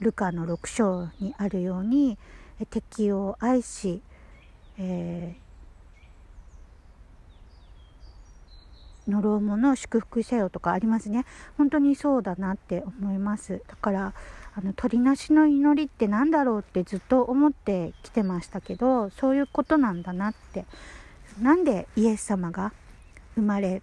[0.00, 2.18] ー、ルカの6章にあるように
[2.70, 4.00] 敵を愛し、
[4.78, 5.47] えー、
[9.08, 11.24] 呪う者を祝福せよとかありますね。
[11.56, 13.62] 本当にそうだなって思います。
[13.66, 14.12] だから
[14.54, 20.64] あの鳥なしの祈りって何だろうってずっと思ってきてましたけどそういうことなんだなって。
[21.40, 22.72] なんでイエス様が
[23.36, 23.80] 生まれ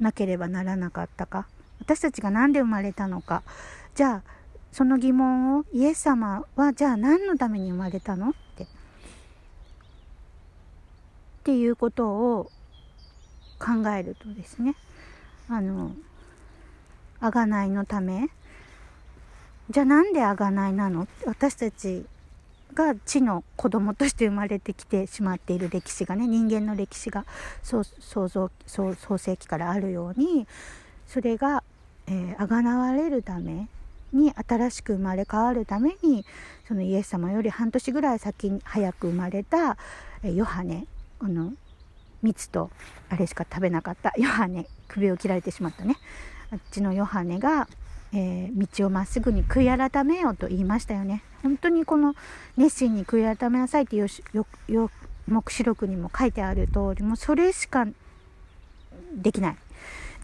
[0.00, 1.46] なければならなかったか。
[1.80, 3.42] 私たちが何で生まれたのか。
[3.94, 4.30] じゃあ
[4.72, 8.64] その疑問をイエス様はじゃあ何のために生まれたのって。
[8.64, 8.66] っ
[11.44, 12.50] ていうことを
[13.58, 14.74] 考えるとですね
[15.48, 15.92] あの
[17.20, 18.28] 贖いのため
[19.70, 21.08] じゃあなんで贖いなの？
[21.24, 22.04] 私たち
[22.74, 27.24] が地の子供として生まれてきてしまっている歴史がね人間の歴史が
[27.62, 27.82] 創
[28.28, 30.46] 造創世期からあるように
[31.06, 31.64] それが、
[32.06, 33.68] えー、贖われるため
[34.12, 36.24] に新しく生まれ変わるために
[36.68, 39.76] そのイエス様より半年ぐらい先に早く生まれた
[40.22, 40.86] ヨハネ
[41.18, 41.52] この
[42.22, 42.70] 蜜と
[43.08, 44.12] あれしか食べなかった。
[44.16, 45.96] ヨハネ首を切られてしまったね。
[46.50, 47.68] あっちのヨハネが、
[48.12, 51.22] えー、道をまっすぐに悔い改めようと言いましたよね。
[51.42, 52.14] 本当にこの
[52.56, 54.08] 熱心に悔い改めなさいっていう
[55.28, 57.86] 黙示録にも書いてある通りもそれしか
[59.14, 59.56] できない。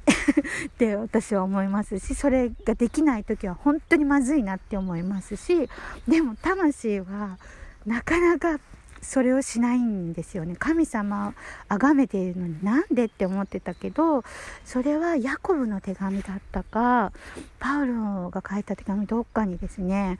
[0.67, 5.69] って私は思いますしそれができない時は本当にまずいなって思いますし
[6.09, 7.39] でも魂は
[7.87, 8.59] なかなか
[9.03, 10.55] それをしないんですよね。
[10.57, 11.35] 神様を
[11.69, 14.23] 崇めているのになんでって思ってたけど
[14.65, 17.13] それはヤコブの手紙だったか
[17.59, 20.19] パウロが書いた手紙どっかにですね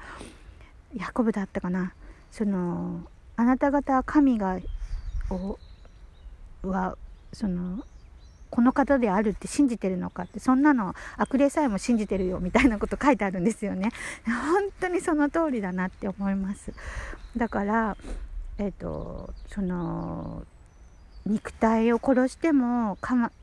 [0.95, 1.95] ヤコブだったかな。
[2.31, 3.05] その
[3.37, 4.59] あなた方は神が
[5.31, 5.59] を
[6.63, 6.99] は
[7.33, 7.85] その
[8.51, 13.91] この方であるって信じてるのかってそんなの悪霊さえも信じてるよみたいなこと書いてあるんですよね。
[14.27, 16.73] 本当にその通りだなって思います。
[17.37, 17.97] だから
[18.59, 20.45] えっ、とその
[21.27, 22.99] 肉体を殺しても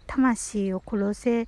[0.07, 1.47] 魂を殺せ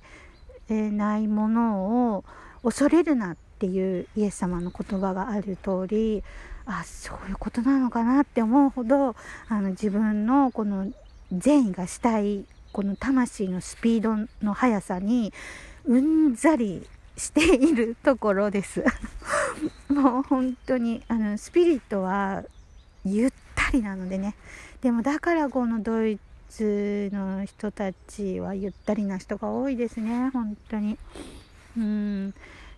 [0.68, 2.24] ないものを
[2.62, 6.22] 恐れるなっていうイエス様の言葉がある通り
[6.64, 9.14] あそういうことなのかなって思うほど
[9.48, 10.90] あの自分のこの
[11.32, 15.32] 善意がしたいこの魂のスピードの速さに
[15.84, 18.82] うんざりしているところです。
[19.92, 22.44] もう本当にあのスピリットは
[23.04, 23.32] ゆっ
[23.72, 24.34] りなのでね。
[24.80, 30.30] でもだからこのドイツの人たちはゆったりな人が多いですね。
[30.32, 30.98] 本当に。
[31.76, 32.34] うん。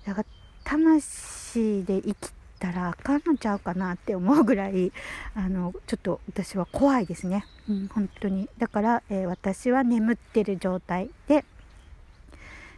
[0.07, 0.27] だから
[0.65, 2.17] 魂で生き
[2.59, 4.93] たらあかんのちゃうかなって思うぐらい
[5.35, 8.49] あのちょっと私は怖いですね、うん、本当に。
[8.59, 11.45] だから、えー、私は眠ってる状態で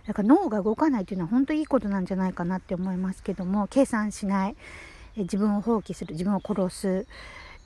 [0.07, 4.57] だから脳が動かないというのは本当いいことなんじゃないかなって思いますけども計算しない、
[5.17, 7.07] 自分を放棄する自分を殺す。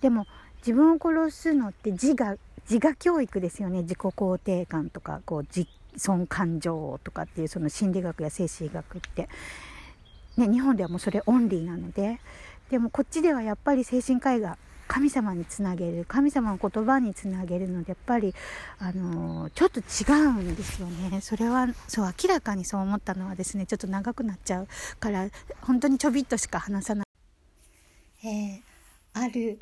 [0.01, 0.27] でも
[0.59, 2.37] 自分を殺すのって自我
[2.69, 3.83] 自我教育ですよね。
[3.83, 9.29] 自己肯定感とかこう自尊感情とかっていうその心理学や精神学って。
[10.37, 12.21] ね、日本ではもうそれオンリーなので。
[12.71, 18.35] でもこっちではやっぱり精神科医が神様につなげる神様の言葉につなげるのでやっぱり、
[18.79, 21.21] あのー、ちょっと違うんですよね。
[21.21, 25.29] それはそう明らかにそう思ったのはですねちょっと長くなっちゃうから
[25.63, 27.07] 本当にちょびっとしか話さない。
[28.25, 29.59] えー、ある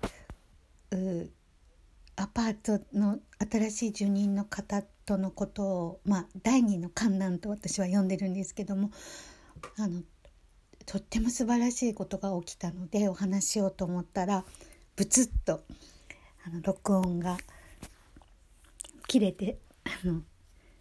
[2.16, 3.18] アパートの
[3.51, 8.90] 新しい住人の方とのことを、まあ、第二の観覧と私は呼んでるんですけども
[9.79, 10.03] あの
[10.87, 14.44] とっても素晴らしいことが起きたのでお話しようと思ったら
[14.96, 15.62] ブツッと
[16.46, 17.37] あの録音が
[19.07, 20.22] 切れてあの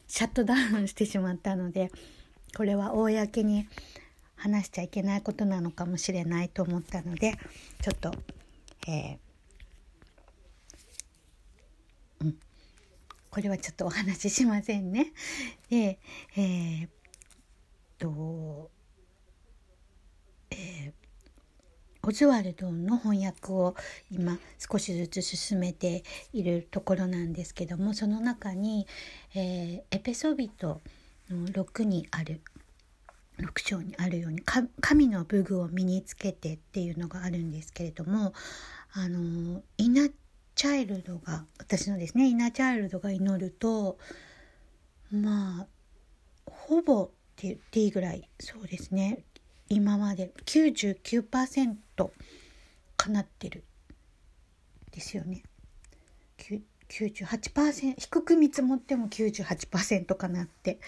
[0.07, 1.91] シャットダウンしてしまったので
[2.55, 3.67] これは公に
[4.37, 7.33] 話しちゃいけないことなのかもしれないと思ったので
[7.81, 8.11] ちょっと、
[8.87, 12.37] えー、うん、
[13.37, 15.13] これはちょっとお話ししませんね。
[15.69, 15.99] で、
[16.35, 16.89] えー、っ
[17.99, 18.71] と
[20.49, 20.91] えー、
[22.01, 23.75] オズワルドの翻訳を
[24.09, 28.87] 今少しずつ進めているところなんですけどもその中に、
[29.35, 30.81] えー、エペソビト
[31.29, 32.41] の6にある
[33.37, 34.41] 6章にあるように
[34.81, 38.33] 神の武具を身につけてっていうのがあるんですけれども
[38.93, 40.09] あのイナ
[40.57, 43.97] チャイルドが私のですねイナチャイルドが祈ると
[45.11, 45.67] まあ
[46.45, 49.23] ほぼって言っていいぐらいそうですね
[49.69, 51.75] 今まで99%
[52.97, 53.63] 叶ってる
[54.91, 55.43] ですよね。
[56.89, 60.79] 98%低く見積もっても98%かなって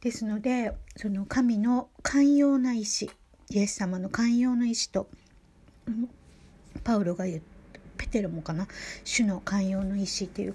[0.00, 3.10] ですのでその神の寛容な意志
[3.50, 5.08] イエス様の寛容の意志と、
[6.84, 7.42] パウロが言う
[7.98, 8.66] ペテロもかな
[9.04, 10.54] 主の寛容の意志っていう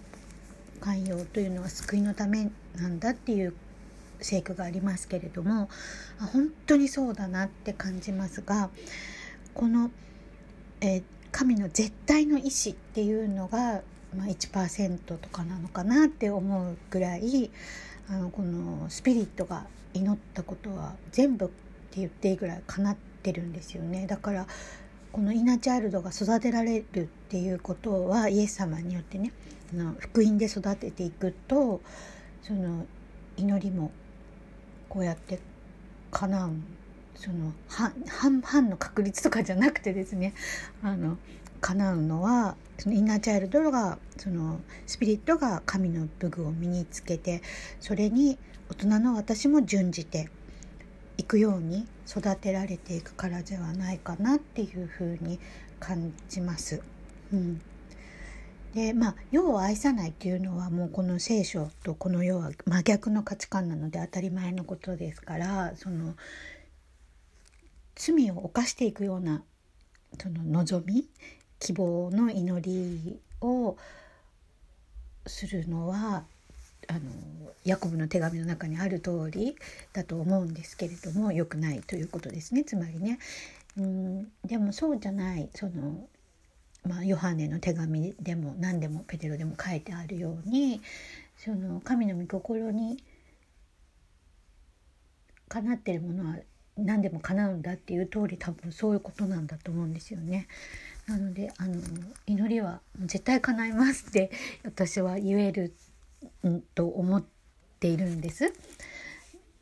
[0.80, 3.54] 寛容というのは救いのためなんだっていう
[4.20, 5.70] 聖句がありますけれども
[6.34, 8.70] 本当にそうだなって感じますが
[9.54, 9.92] この、
[10.82, 13.82] えー、神の絶対の意志っていうのが、
[14.16, 17.52] まあ、1%とかなのかなって思うぐらい
[18.10, 21.48] あのこのスピリットが祈ったことは全部っ
[21.92, 24.08] て言っていいぐらい叶ってるんですよね。
[24.08, 24.48] だから
[25.14, 29.32] このイナチャイルドが育てられるっていうことはイエス様によってね
[29.72, 31.82] あの福音で育てていくと
[32.42, 32.88] その
[33.38, 33.92] 祈りも
[34.90, 35.40] こうやって
[36.12, 36.52] 叶う。
[37.16, 37.54] その
[38.10, 40.34] 半半の確率とかじゃなくてですね
[40.82, 41.18] あの
[41.62, 47.42] 叶うのはそのインナーチャイルドがそのスピリットが神の武具を身につけて
[47.80, 48.38] それに
[48.70, 50.30] 大人の私も準じて
[51.18, 55.40] いくように育てられていくからではないかなっていうふうに
[55.80, 56.82] 感じます。
[57.32, 57.62] うん
[58.74, 66.16] でまあ世を愛さないっていうのはもうこの聖書とこの世は真逆の価値観なので当たり前のことですからその
[67.96, 69.44] 罪を犯していくような
[70.20, 71.08] その望み
[71.60, 73.78] 希望の祈りを
[75.28, 76.26] するのは
[76.88, 77.00] あの
[77.64, 79.56] ヤコブの手紙の中にある通り
[79.94, 83.20] だと思うんですけれども良くないということですねつまりね。
[83.78, 86.08] うんでもそうじゃないその
[86.86, 90.82] まあ、ヨハネの手紙でも何でもペテロでも書いてあるように
[91.38, 93.02] その神の御心に
[95.48, 96.36] かなってるものは
[96.78, 100.48] 何でも叶うんだっていう通り多分そういうことなんだと思うんですよね。
[101.08, 101.76] なのであの
[102.26, 104.32] 祈りは絶対叶いますって
[104.64, 105.74] 私は言える、
[106.50, 107.24] ん、と思っ
[107.80, 108.54] ているんです。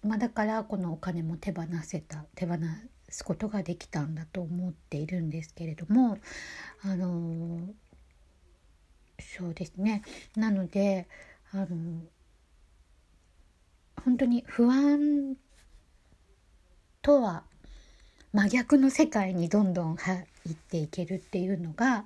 [0.04, 2.56] まあ、だからこのお金も手放せた手放
[3.10, 6.18] すことができたんだと思っているんですけれども
[6.84, 7.60] あの
[9.20, 10.02] そうですね
[10.36, 11.08] なので
[11.52, 11.68] あの
[14.04, 15.36] 本当に不安
[17.02, 17.44] とは
[18.34, 22.06] 真逆の世界にどんどん入っていけるっていうのが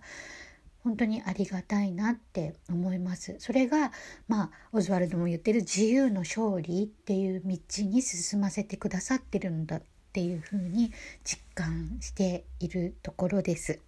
[0.85, 3.91] 本当にありがたいなって思いますそれが
[4.27, 9.81] まあオズワルドも言ってる自由の勝利っていう道に進ませてくださってるんだっ
[10.13, 10.91] ていうふうに
[11.23, 13.79] 実感しているところです。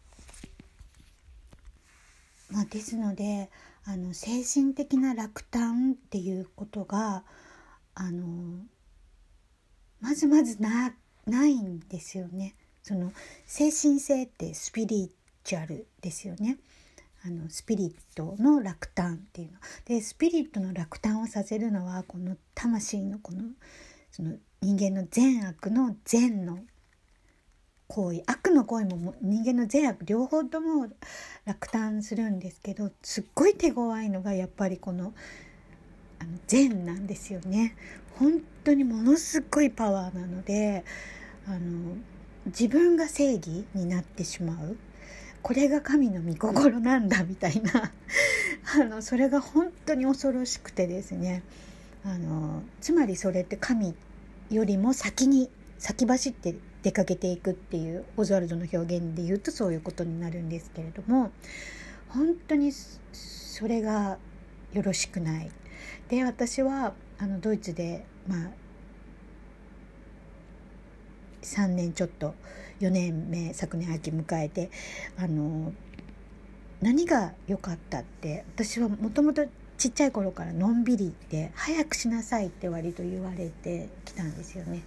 [2.49, 3.51] まあ、ですので
[3.85, 7.23] あの精神的な落胆っていうことが
[7.93, 8.25] あの
[10.01, 10.95] まずまずな
[11.27, 12.55] ないんですよね。
[12.81, 13.11] その
[13.45, 15.11] 精神性ってスピリ
[15.43, 16.57] チュアルですよね。
[17.25, 23.41] あのスピリットの落胆っていうのでスピリットの落胆をさせるのはこの魂のこの
[24.11, 26.59] その人間の善悪の善の
[27.87, 30.87] 行為悪の行為も人間の善悪両方とも
[31.45, 35.13] 落胆するんですけどすっごい手強いのがやっぱりこの
[36.19, 37.75] あの善なんですよね。
[38.15, 40.83] 本当にものすごいパワーなので
[41.47, 41.95] あの
[42.47, 44.77] 自分が正義になってしまう
[45.47, 47.71] これが神の御心なんだみたいな
[48.81, 51.41] あのそれが本当に恐ろしくてですね
[52.03, 53.95] あのつまりそれって神
[54.49, 61.31] よりも先に先走って出かけていくっていうオズワルドの表現で言うとそういうことになるんですけれども
[62.09, 62.73] 本当に
[63.13, 64.17] それが
[64.73, 65.49] よろしくない。
[66.09, 68.49] で私はあのドイツでまあ
[71.41, 72.35] 3年ちょっと
[72.79, 74.69] 4年目昨年秋迎えて
[75.17, 75.73] あの
[76.81, 79.45] 何が良かったって私はもともと
[79.77, 84.83] ちっちゃい頃からのんびりで早くしなさいって割と言われてきたんですよね。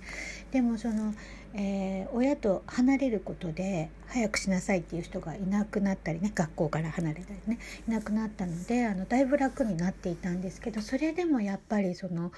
[0.50, 1.14] でもその、
[1.54, 12.32] えー、親と離れることで早くしなさいっていう人がいなくなったりね学校から離れたりねいなくなったのであのだいぶ楽になっていたんですけどそれでもやっぱりその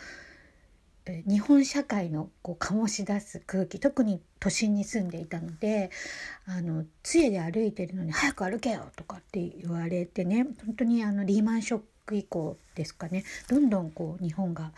[1.05, 5.91] 日本社会のこう醸し出す空気特に都心に住んでいたので
[6.47, 14.73] あの杖で歩いてるのに「早く歩けよ!」とかって言われてね本当にあのリーマンショック以降ですかねどんどんこう日本が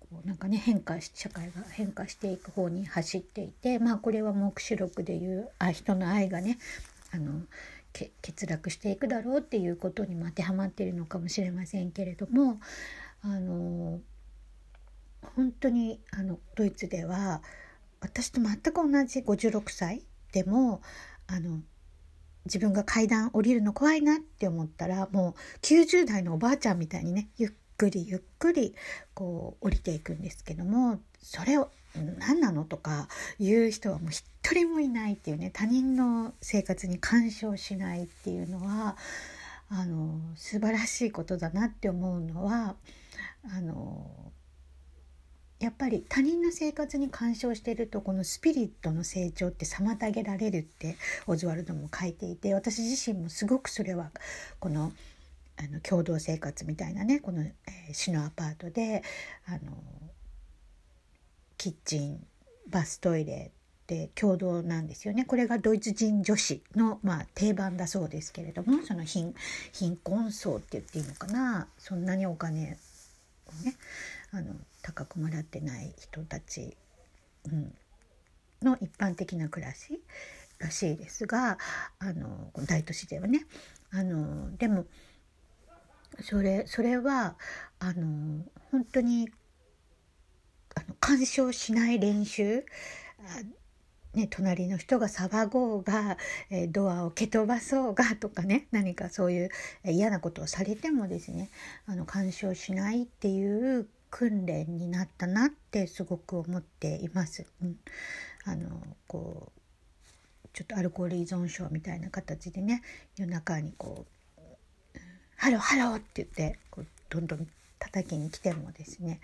[0.00, 6.58] こうなんかね変化し社会が変化していく方に走っていてまあこれは黙示録でいうあ人の愛がね
[7.10, 7.42] あの
[7.92, 12.60] 欠落していくだろうっていうことにも当てはまっているのかもしれませんけれども
[13.22, 14.00] あの
[15.36, 17.42] 本当にあのドイツでは
[18.00, 20.80] 私と全く同じ56歳でも
[21.26, 21.60] あの
[22.44, 28.74] 自分が階段降りるの怖いなって思ったらもう90代のおばあちゃんみたいにねゆっくりゆっくり
[29.14, 31.70] こう降りていくんですけどもそれを
[32.18, 33.08] 何なのとか
[33.38, 38.96] 言う人はもう一人もいないっていうね他人の生活に干渉しないっていうのは
[39.70, 42.76] あの素晴らしいことだなって思うのは
[43.54, 44.32] あの
[45.60, 50.96] やっぱり他人の生活に干渉しているとこのスピリットの成長って妨げられるって
[51.26, 54.10] オズワルドも書いていて私自身もすごくそれは
[54.60, 54.92] この
[55.56, 59.02] あの共同生活みたいなねこの、えー、市のアパートで
[59.46, 59.58] あの
[61.56, 62.24] キッチン
[62.68, 63.58] バストイレっ
[64.14, 65.24] 共同なんですよね。
[65.24, 69.34] これがドイツ人女子の、まあ、定番だそうですけれどもその貧
[69.72, 71.68] 貧困層って言っていいのかな。
[71.78, 72.76] そんなにお金
[73.46, 73.74] をね
[74.30, 74.54] あの
[74.88, 76.76] 高くもらってない人たち、
[77.44, 77.74] うん、
[78.62, 80.00] の一般的な暮らし
[80.58, 81.58] らしいですが
[81.98, 83.46] あの大都市ではね。
[83.90, 84.84] あのでも
[86.20, 87.36] それそれは
[87.78, 89.30] あの本当に
[90.74, 92.64] あの干渉しない練習
[94.14, 96.16] ね、隣の人が騒ごうが、
[96.50, 99.50] えー、ドアを蹴飛ばそうがとかね何かそういう
[99.84, 101.50] 嫌なことをされてもですね
[101.86, 107.46] あの干渉しないっていう訓練になったなってすごく思っています。
[107.62, 107.76] うん、
[108.44, 112.82] あのこうちょっとアルコール依存症みたいな形でね
[113.16, 114.06] 夜中にこ
[114.36, 114.40] う
[115.36, 117.46] 「Hallo Hallo」って言ってこうどんどん
[117.78, 119.20] 叩きに来てもですね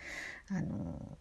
[0.48, 1.18] あの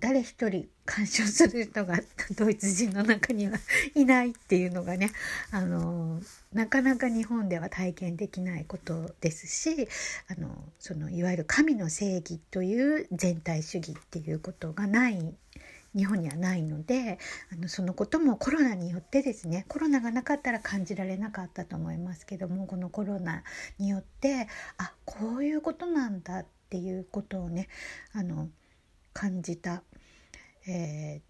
[0.00, 2.00] 誰一人干渉する人が
[2.36, 3.58] ドイツ人の中には
[3.94, 5.12] いないっていうのがね
[5.52, 6.20] あの
[6.52, 9.88] なかなか日本では体験できないことですし
[10.28, 10.48] あの
[10.78, 15.34] そのいわゆる神の正義という全体主義っていうことがない
[15.94, 17.18] 日本にはないので
[17.52, 23.42] あのそのこともコロナによってですねコロナがなかったら感じられなかったと思いますけどもこのコロナ
[23.78, 24.48] によって
[24.78, 27.68] あこういうことなんだっていうことをね
[28.14, 28.48] あの
[29.12, 29.82] 感じた、
[30.70, 31.20] え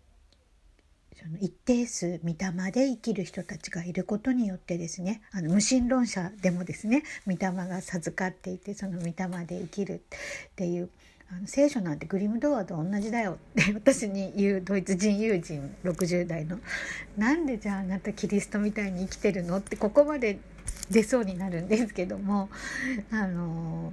[1.14, 9.12] ー、その一定数御霊で生きる人たちがいることによってですねあの無神論者でもですね御霊が授かっていてその御霊
[9.47, 10.91] で生きるっていう
[11.32, 16.59] あの聖書なんてグリム童話と同じだよって私に言うドイツ人友人60代の
[17.16, 20.38] 「なんでじゃああなたキリストみたいに生きてるの?」ってここまで
[20.91, 22.51] 出そうになるんですけども
[23.12, 23.93] あの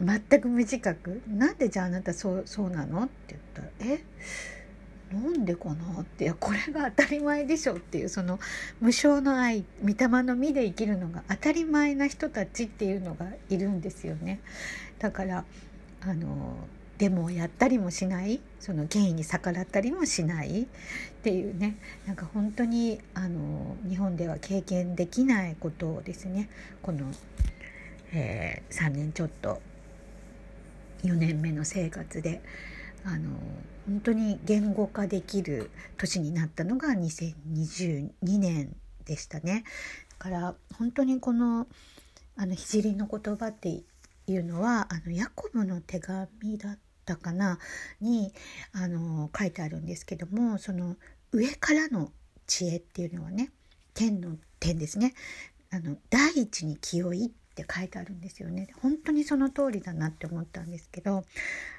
[0.00, 4.04] 全く無自覚「なんでじゃああなたそうそうなの?」って言ったら「え？
[5.12, 8.38] なんでかな?」ってこれが当たり前でしょっていうその
[8.80, 14.40] 無償の愛御霊の実で生きるのが当たり前な人たちっていうのがいるんですよね。
[14.98, 15.44] だから
[16.00, 16.56] あの
[16.98, 20.66] デモをやったりもしないその権威に逆らったりもしないっ
[21.22, 26.50] ていうねなんか本当にあの日本では経験できないことをですね
[26.82, 27.06] この、
[28.12, 29.60] えー、3年ちょっと
[31.04, 32.42] 4年目の生活で
[33.04, 33.30] あの
[33.86, 39.64] 本当に言語化できる年になったのが2022年でしたね。
[40.10, 41.66] だから本当にこの
[42.36, 43.82] あの聖の言葉って
[44.26, 47.58] いうのはあのヤコブの手紙だったかな
[48.00, 48.32] に
[48.72, 50.96] あの書いてあるんですけどもその
[51.32, 52.12] 上からの
[52.46, 53.50] 知恵っていうのはね
[53.94, 55.14] 天の天ですね
[55.70, 58.68] あの第一に清いっって書いてあるんですよね。
[58.80, 61.24] 本当にその通りだなって思ったんですけど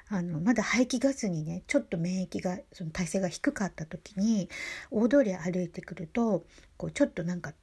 [0.08, 4.48] あのまだ排気ガスにねちょっと免疫がその体勢が低かった時に
[4.90, 6.44] 大通り歩いてくると
[6.76, 7.54] こうちょっとなんか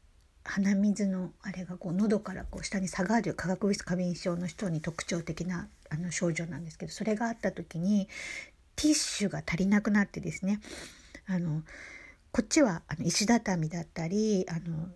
[0.44, 8.08] 鼻水のあれがこう喉からこう下に下がる化学物質過敏症の人に特徴的なあの症状なんですけどそれがあった時に
[8.76, 10.62] ティッシュが足りなくなってですね
[11.28, 11.64] あの
[12.32, 14.88] こっちはあの石畳だったりあの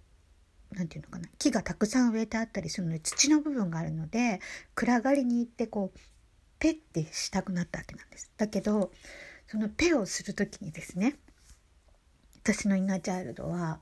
[0.71, 4.39] なんていうのかな木がたくさん植えてあったりするので土の部分があるので
[4.75, 5.99] 暗がりに行ってこう
[6.59, 8.31] ペッてしたくなったわけなんです。
[8.37, 8.91] だけど
[9.47, 11.15] そのペをする時にですね
[12.43, 13.79] 私のインナーチャイルドはいや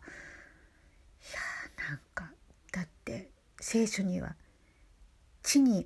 [1.89, 2.31] なんか
[2.71, 3.29] だって
[3.59, 4.35] 聖書には
[5.43, 5.85] 地に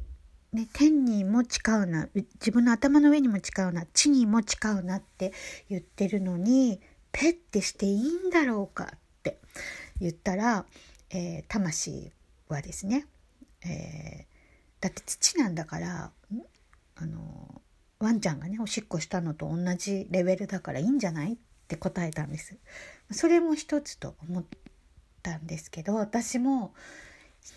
[0.53, 5.33] ね、天にも誓うな自分の頭の上にも誓うな地にも誓うなって
[5.67, 6.79] 言ってるのに
[7.11, 9.39] ペッてしていいんだろうかって
[9.99, 10.65] 言ったら、
[11.13, 12.11] えー、魂
[12.49, 13.05] はですね、
[13.63, 16.11] えー、だって土なんだから
[16.95, 17.61] あの
[17.99, 21.37] ワンちゃんがねおしっこしたのと同じレベルだからいいんじゃないっ
[21.67, 22.57] て答えたんです。
[23.11, 24.43] それも一つと思っ
[25.21, 26.73] たんですけど私も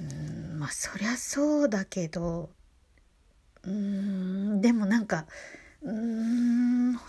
[0.00, 2.50] うんまあそりゃそうだけど
[3.62, 5.26] うんでもなんか
[5.82, 7.00] うーんな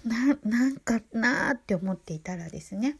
[0.43, 2.97] なんかなーって思っていたらですね、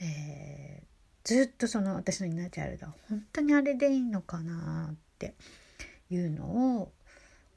[0.00, 0.91] えー、
[1.24, 5.34] ずっとその私のインナーチャイルドは本当にあれでいいのかなって。
[6.14, 6.92] いうのを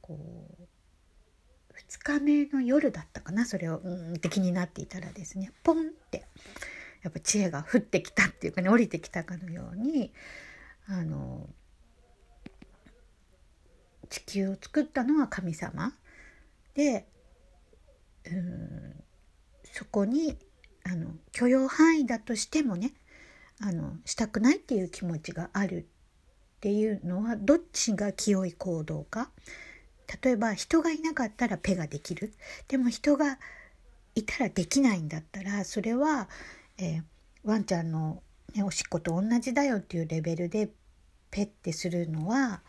[0.01, 0.17] こ
[0.59, 3.45] う2日目の夜だったかな。
[3.45, 5.51] それをうんって気になっていたらですね。
[5.63, 6.25] ポンって
[7.03, 10.13] やっぱ知恵が降ってきたっていうかね降りてきたかのように
[10.87, 11.49] あの
[14.09, 15.93] 地球を作ったのは神様。
[16.73, 17.07] で
[18.25, 19.03] うん
[19.63, 20.37] そこに
[20.83, 22.93] あの許容範囲だとしてもね
[23.61, 25.87] あのしたくないっていう気持ちがある
[26.57, 29.29] っていうのはどっちが清い行動か？
[30.23, 32.33] 例えば人がいなかったらペができる。
[32.67, 33.39] でも人が
[34.13, 36.29] いたらできないんだったらそれは、
[36.77, 37.03] えー、
[37.43, 38.21] ワンちゃんの、
[38.53, 40.69] ね、おしっこと同じだよっていうレベルで
[41.31, 42.61] ペッてするのは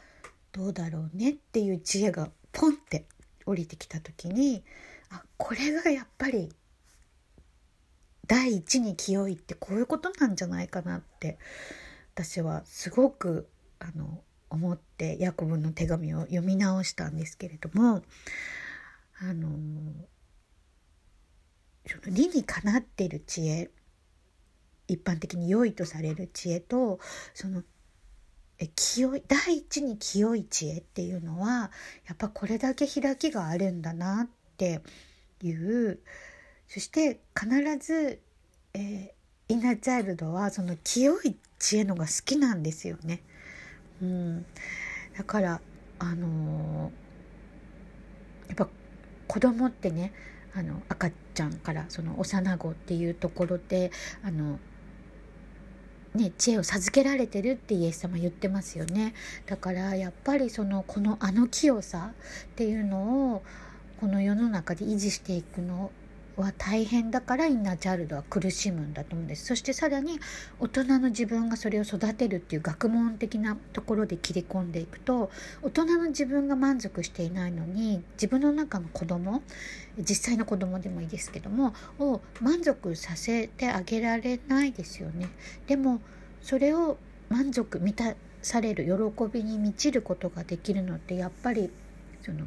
[0.52, 3.06] どうだろうねっていう知恵がポンって
[3.44, 4.64] 降りてきた時に
[5.10, 6.48] あこれがやっぱり
[8.26, 11.38] 第一に清いってこういうことなんじゃないかなって
[12.14, 13.48] 私はすごく
[13.78, 18.02] あの思ってヤコブの手紙を読み直したんですけれども
[19.20, 19.48] あの
[21.86, 23.70] その理にかなっている知恵
[24.88, 26.98] 一般的に良いとされる知恵と
[27.34, 27.62] その
[28.74, 31.70] 清い第一に清い知恵っていうのは
[32.06, 34.80] やっぱこれだけ開きがあるんだなって
[35.42, 36.00] いう
[36.68, 37.48] そして必
[37.78, 38.20] ず、
[38.74, 43.22] えー、インナーチャイルドはその清い知恵のが好きなんですよね。
[44.02, 44.46] うん、
[45.16, 45.60] だから
[45.98, 48.68] あのー、やっぱ
[49.26, 50.12] 子供ってね
[50.54, 53.90] あの赤ちゃんからその幼子っていうところで
[54.22, 54.58] あの
[56.14, 59.12] ね、知恵を授けられてるってイエス様言ってますよね
[59.44, 63.42] だからやっぱりそのこのあの清さっていうのを
[64.00, 65.90] この世の中で維持していくの
[66.36, 70.18] は大変だからインナーチャイルドは苦しむんだと思うんですそしてさらに
[70.60, 75.30] 大人の自分がそれを育てるっていう学問的なところで切り込んでいくと
[75.62, 79.42] 大人の自分が満足していないのに自分の中の子供
[79.98, 85.28] 実際の子供でもいいですけどもを満足させてあげられないですよね。
[85.66, 86.00] でも
[86.42, 91.70] それを満足満たされる喜びに満ちることができるのってやっぱり
[92.22, 92.46] その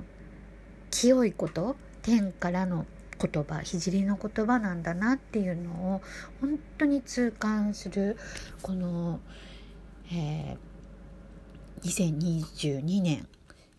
[0.91, 2.85] 清いこと天からの
[3.21, 6.01] 言葉聖の言葉なんだなっていうのを
[6.41, 8.17] 本当に痛感する
[8.61, 9.19] この、
[10.11, 10.69] えー
[11.83, 13.27] 2022年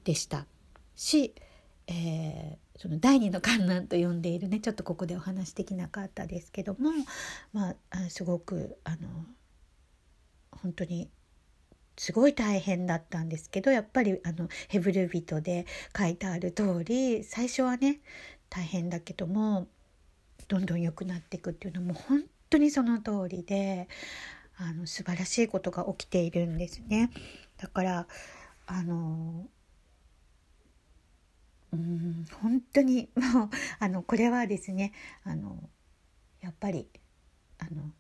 [0.04, 0.46] でした。
[0.94, 1.34] し、
[1.86, 6.90] えー、その第二の観覧と呼んでいるねちょっとここでお話できなかったですけども、
[7.52, 8.96] まあ、すごくあの
[10.50, 11.10] 本当に
[11.96, 15.66] すごい大変だったんですけどやっぱりあのヘブル人で
[15.96, 18.00] 書いてある通り最初はね
[18.50, 19.68] 大変だけども
[20.48, 23.88] どんどん良くなっていくっていうのも本当にその通りで
[24.58, 27.10] あの素晴らしいことが起きているんですね。
[27.56, 28.06] だから
[28.66, 29.46] あの
[31.72, 34.92] うん本当にもうあのこれはですね
[35.24, 35.70] あの
[36.40, 36.88] やっぱり
[37.58, 37.92] あの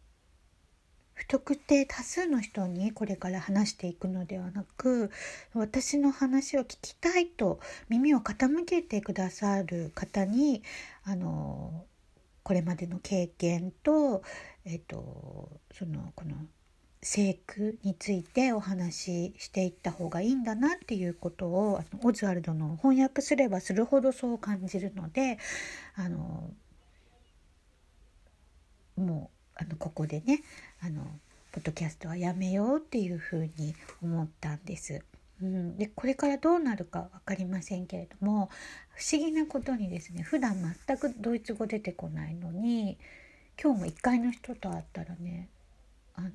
[1.20, 5.10] 不特定多数の人にこれから話していくのではなく
[5.52, 7.60] 私の話を聞きたいと
[7.90, 10.62] 耳を傾けてくださる方に
[11.04, 11.84] あの
[12.42, 14.22] これまでの経験と,、
[14.64, 16.36] えっと、そのこの
[17.02, 25.38] 聖句についてお話ししていった方がいいんだなっていうことをあのオズワルドの翻訳すればするほどそう感じるので
[25.96, 26.50] あの
[28.96, 30.42] もうあのここでね
[30.82, 31.02] あの
[31.52, 35.02] ポッドキャストはやめようっていうふうに思ったんです。
[35.42, 38.50] うん、でこれからどうなるか分かりませんけれども
[38.90, 40.54] 不思議なことにですね普段
[40.86, 42.98] 全くドイツ語出てこないのに
[43.62, 45.48] 今日も1階の人と会ったらね
[46.14, 46.28] あの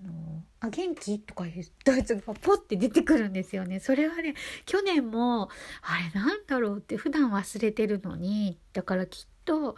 [0.60, 3.80] 「あ元気?」とかいうドイツ語がポッて出てくるんですよね。
[3.80, 4.34] それはね
[4.66, 5.50] 去年も
[5.82, 9.76] あれなんだろうって普段忘れてるのにだからきっと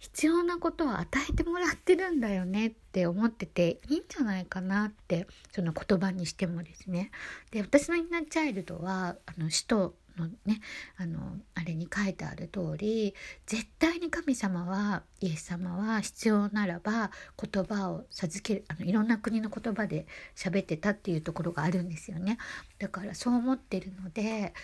[0.00, 7.10] 必要なことを与えてもらってるんだよねって思ってていいんじゃないかなってその言葉にしてもですね。
[7.50, 10.60] で私のインナーチャイルドはあの使徒のね
[10.96, 11.20] あの
[11.54, 13.14] あれに書いてある通り
[13.46, 22.38] 絶対に神様はイエス様は必要ならば言葉を授けるあのいろんな国の言葉で喋ってたっていうところがあるんですよね。
[22.78, 24.54] だからそう思ってるので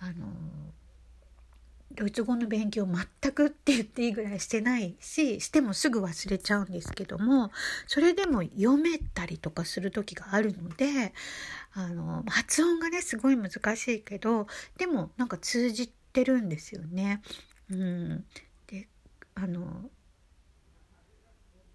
[0.00, 0.26] あの
[1.92, 7.50] ドイツ語の勉強全くって言っていいぐらいしてないししてもすぐ忘れちゃうんですけども
[7.86, 11.12] それでも読めたりとかする時があるので
[11.72, 14.46] あの発音がねすごい難しいけど
[14.78, 17.20] でもなんか通じてるんですよね。
[17.70, 18.24] うん、
[18.66, 18.88] で
[19.34, 19.90] あの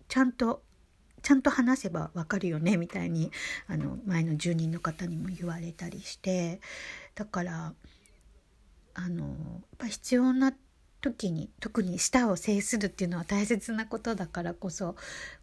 [0.07, 0.63] ちゃんと
[1.21, 3.31] ちゃんと話せばわかるよねみたいに
[3.67, 6.59] あの前の住人の方にも言われたりして
[7.15, 7.73] だから
[8.93, 9.35] あのやっ
[9.77, 10.53] ぱ必要な
[11.01, 14.95] 時に特に舌を制するっていうのは大切なことだからこそ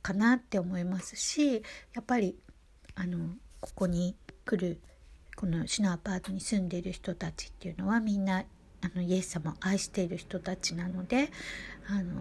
[0.03, 1.63] かなって思いますし
[1.95, 2.37] やっぱり
[2.95, 3.19] あの
[3.61, 4.81] ここに来る
[5.37, 8.45] この市のアパートに住んでいる人たちっていうのはみんな
[8.81, 11.31] あのイエス様を愛している人たちなので
[11.89, 12.13] あの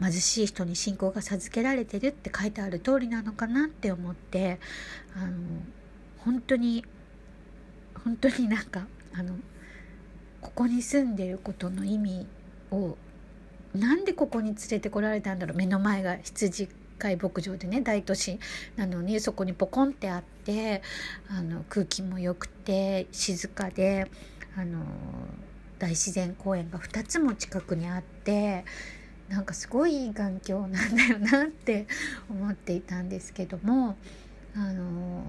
[0.00, 4.58] 貧しい人に信仰が授けられてるって書いてある通りなのかなって思って
[5.14, 5.36] あの
[6.18, 6.84] 本当に
[8.02, 9.36] 本当になんかあの
[10.40, 12.26] ここに住んでることの意味
[12.70, 12.96] を
[13.74, 15.56] なんでここに連れてこられたんだろう。
[15.56, 16.68] 目の前が羊
[16.98, 18.38] 飼い牧場でね大都市
[18.76, 20.82] なのにそこにポコンってあって
[21.28, 24.10] あの空気も良くて静かで
[24.56, 24.84] あの
[25.78, 28.64] 大自然公園が2つも近くにあって
[29.28, 31.86] なんかすごいいい環境なんだよなって
[32.28, 33.96] 思っていたんですけども
[34.54, 35.24] あの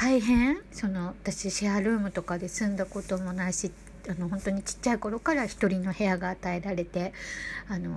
[0.00, 0.62] 大変？
[0.72, 3.70] その私シェアルームとかで住んだこともないし
[4.08, 7.12] あの本当にちっちゃい頃から一人の部屋が与えられて
[7.68, 7.90] あの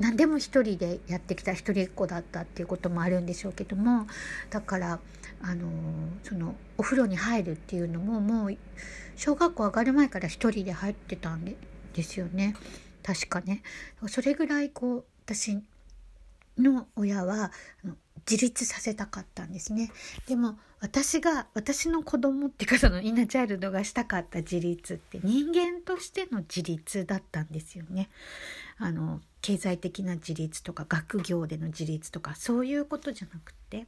[0.00, 4.08] 何でも一人でやってきた一人っ子だったっていうこともあるんでしょうけども
[4.50, 4.98] だから
[5.40, 5.68] あの
[6.24, 8.58] そのお風呂に入るっていうのももう
[9.14, 12.56] 小学校上がる前から一人で入ってたんですよね
[13.04, 13.62] 確かね。
[14.08, 15.62] それぐらいこう私
[16.58, 17.52] の親は
[18.28, 19.90] 自立させたかったんですね。
[20.26, 28.08] でも私が私の子供っていうかそのインナーチャイルドがしたかった自立って人間としての自立だったんですよね。
[28.78, 33.86] あの経済的な自立とか学業での自立とかそういうことじゃなくて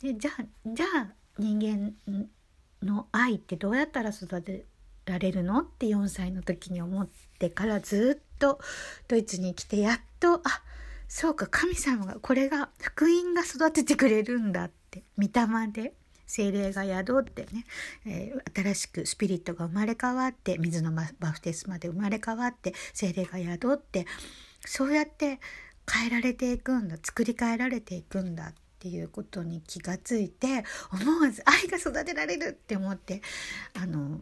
[0.00, 1.06] でじゃあじゃあ
[1.38, 1.94] 人間
[2.82, 4.64] の愛ってどうやったら育て
[5.04, 7.08] られるのって4歳の時に思っ
[7.38, 8.60] てからずっと
[9.08, 10.62] ドイツに来てやっとあ
[11.08, 15.94] そうか神様がこれが福音が育ててくれるんだって御霊で
[16.26, 17.64] 精霊が宿ってね、
[18.06, 24.06] えー、新しくスピリットが生まれ変わって水のバフテスマで生まれ変わって精霊が宿って
[24.64, 25.40] そうやって
[25.90, 33.22] 変えられていくんだ作り変えられていくんだっていうことに気がついて思わず愛が育てられるって思って
[33.74, 34.20] あの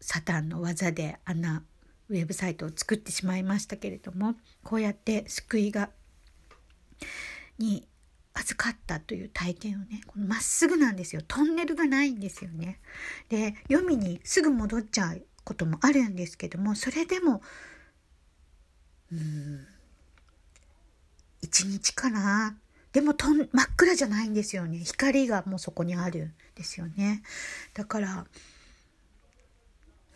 [0.00, 1.62] サタンの技であんな
[2.08, 5.90] ウェブサイトを作ってしまいましたけれどもこうやって救いが
[7.58, 7.86] に
[8.34, 11.22] 預かったという体験をねまっすぐなんですよ。
[11.26, 12.80] トンネルがないんですよね。
[13.28, 17.42] で読みにすぐ戻っちゃうこともあるんですけどもそれでも
[19.12, 19.66] うん
[21.42, 22.56] 一日かな。
[22.92, 24.78] でもとん真っ暗じゃないんですよね。
[24.78, 27.22] 光がもうそこにあるんですよね。
[27.74, 28.26] だから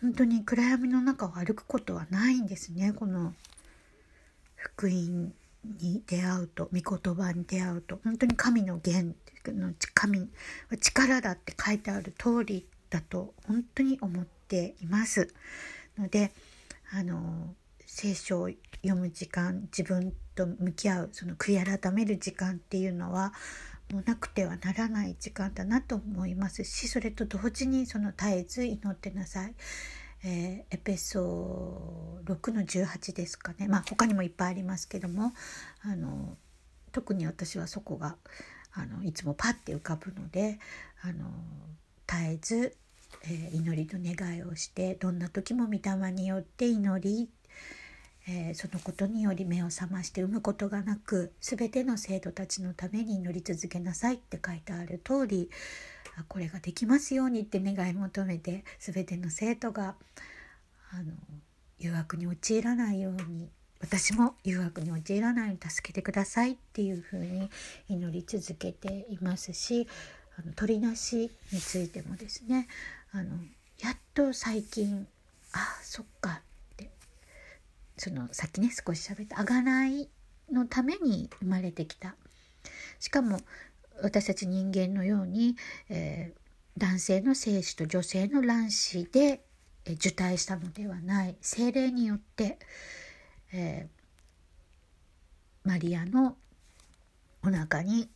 [0.01, 2.93] 本当に暗闇の中を歩くことはないんですね。
[2.93, 3.35] この
[4.55, 5.33] 福音
[5.81, 8.01] に出会うと御言葉に出会うと。
[8.05, 9.15] 本当に神の言
[9.47, 15.33] の神は力だって書いてある通りだと本当に思っています。
[15.99, 16.33] ので
[16.93, 17.55] あの
[17.87, 18.51] 聖書を
[18.83, 23.33] 読む時間自分と向き合うその悔い改める時間っていうのは
[23.93, 29.55] もうなくてはならない時間だなと思いますしそれと同時にその絶えず祈ってなさい。
[30.25, 35.33] えー、エペソ6の18ですかねまあ他にもいっぱいありますけども
[35.83, 36.37] あの
[36.91, 38.17] 特に私はそこが
[38.73, 40.59] あのいつもパッて浮かぶので
[41.03, 41.31] あの
[42.09, 42.77] 絶えず、
[43.25, 47.31] えー、祈りと願いをしてどんな時も御霊によって祈り
[48.31, 55.51] えー、そのことにより目を覚まして産むことがなく全ての生徒たちのために祈り続けなさいって書いてある通り
[56.29, 59.95] これができますようにって願い求めて全ての生徒が
[60.93, 61.13] あの
[61.79, 63.49] 誘惑に陥らないように
[63.81, 67.49] 私も誘惑に陥らないように助けてくださいっていうふうに
[67.89, 69.87] 祈り続けていますし
[70.37, 72.69] あの鳥なしについてもですね
[73.13, 73.31] あの
[73.83, 75.07] やっと最近
[75.53, 76.43] あそっか
[77.99, 80.09] そのさっきね少し喋った贖い
[80.53, 82.15] のために生まれてきた。
[82.99, 83.39] しかも
[84.03, 85.57] 私たち人間のように、
[85.89, 89.43] えー、男性の精子と女性の卵子で、
[89.85, 91.37] えー、受胎したのではない。
[91.41, 92.59] 精霊によって、
[93.53, 96.37] えー、マリアの
[97.43, 98.09] お腹に、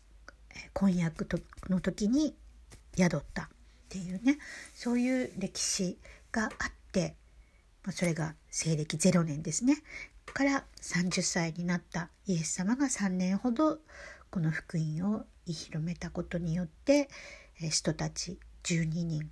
[0.54, 2.36] え婚約との時に
[2.96, 3.48] 宿ったっ
[3.88, 4.38] ていうね。
[4.74, 5.98] そういう歴史
[6.30, 6.50] があっ
[7.84, 9.76] てそれが西暦0年ですね。
[10.32, 13.78] から30歳になったイエス様が3年ほど
[14.30, 17.08] この福音を広めたことによって
[17.70, 19.30] 人たち12人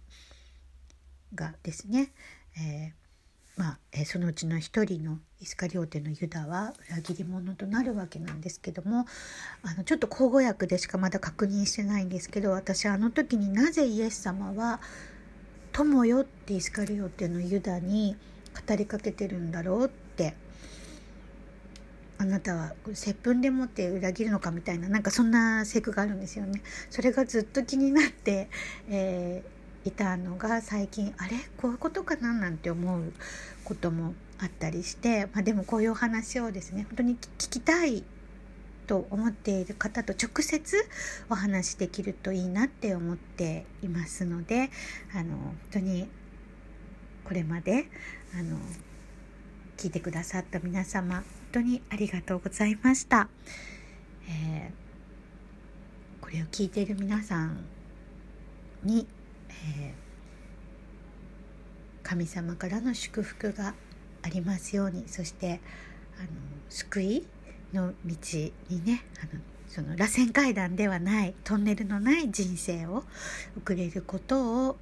[1.35, 2.13] がですね、
[2.59, 9.07] えー、まあ、そのうちの一人のイスカリオテのユダは裏切り者となるわけなんですけども
[9.63, 14.81] あのちょっと口語訳でしかまだ確認してないんですけど私あの時になぜイエス様は
[15.73, 18.17] 「友よ」ってイスカリオテのユダに
[18.55, 20.35] 語りかけてるんだろうって。
[22.19, 26.61] あなたは接吻でもって裏切るのかみたいななんかそんなセクがあるんですよね。
[26.91, 28.51] それがずっと気になって、
[28.91, 31.31] えー、いたのが最近あれ？
[31.57, 32.35] こういうことかな？
[32.35, 33.15] なんて思う
[33.65, 38.05] こともあったりして、まあ、でもこういうお話をですね本当に聞きたい
[38.87, 40.77] と思っている方と直接
[41.31, 44.69] お話しできるといいなって思っていますので
[45.15, 46.07] あの本当に
[47.25, 47.87] これまで
[48.33, 48.57] あの
[49.77, 53.29] 聞いてくださった皆様本当にありがとうございました、
[54.29, 57.65] えー、これを聞いている皆さん
[58.85, 59.07] に、
[59.49, 63.75] えー、神様からの祝福が
[64.23, 65.61] ありますようにそして
[66.19, 66.29] あの
[66.69, 67.27] 救い
[67.73, 68.15] の道
[68.69, 73.03] にねあのその螺旋階段ではないトンネルのない人生を
[73.57, 74.77] 送れることを、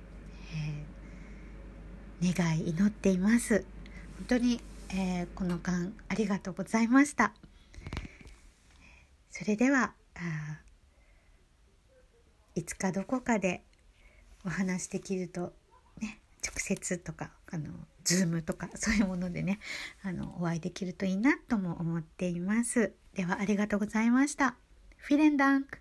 [0.53, 0.98] えー
[2.23, 3.65] 願い祈っています。
[4.19, 4.61] 本当に、
[4.91, 7.33] えー、この間ありがとうございました。
[9.31, 9.93] それでは
[12.55, 13.63] いつかどこかで
[14.45, 15.53] お話できると
[16.01, 17.71] ね直接とかあの
[18.03, 19.61] ズームとかそういうものでね
[20.03, 22.93] あのお会いできるといいなとも思っています。
[23.15, 24.57] ではありがとうございました。
[24.97, 25.79] Vielen Dank。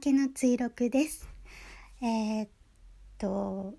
[0.00, 1.28] けの追録です。
[2.00, 2.48] えー、っ
[3.18, 3.74] と、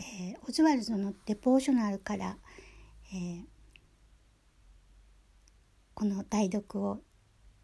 [0.00, 2.36] えー、オズワルドのデポーショナルから、
[3.14, 3.44] えー、
[5.94, 6.98] この代読を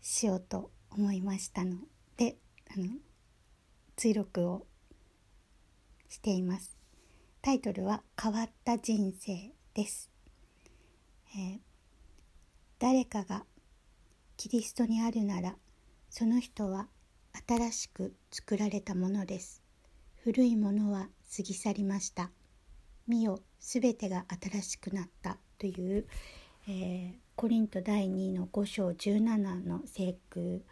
[0.01, 1.79] しようと思いましたの
[2.17, 2.37] で、
[2.73, 2.87] あの
[3.97, 4.65] 追録を
[6.09, 6.77] しています。
[7.43, 10.13] タイトルは変わった人生です。
[11.37, 11.59] えー、
[12.79, 13.45] 誰かが
[14.37, 15.57] キリストにあるなら
[16.09, 16.87] その人は
[17.47, 19.63] 新しく作られたものです。
[20.23, 22.31] 古いものは過ぎ去りました。
[23.07, 26.07] 見よ、すべてが新しくなったという、
[26.69, 30.65] えー、コリント第2の5章17の聖句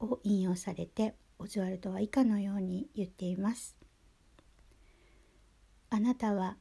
[0.00, 3.76] を引用されてオズワルドは以下のように言っています。
[5.90, 6.56] あなたは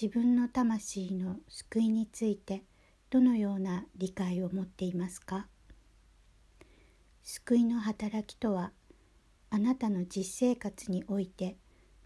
[0.00, 2.62] 自分の魂の救いについて
[3.10, 5.48] どのような理解を持っていますか？
[7.30, 8.72] 救いの働きとは
[9.50, 11.58] あなたの実生活において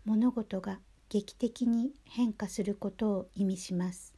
[0.05, 4.15] 物事が劇的に変化することを意味します。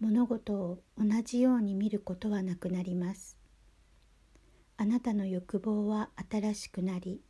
[0.00, 3.36] 物事を同じように見ることはなくなります。
[4.78, 7.20] あなたの欲望は新しくなり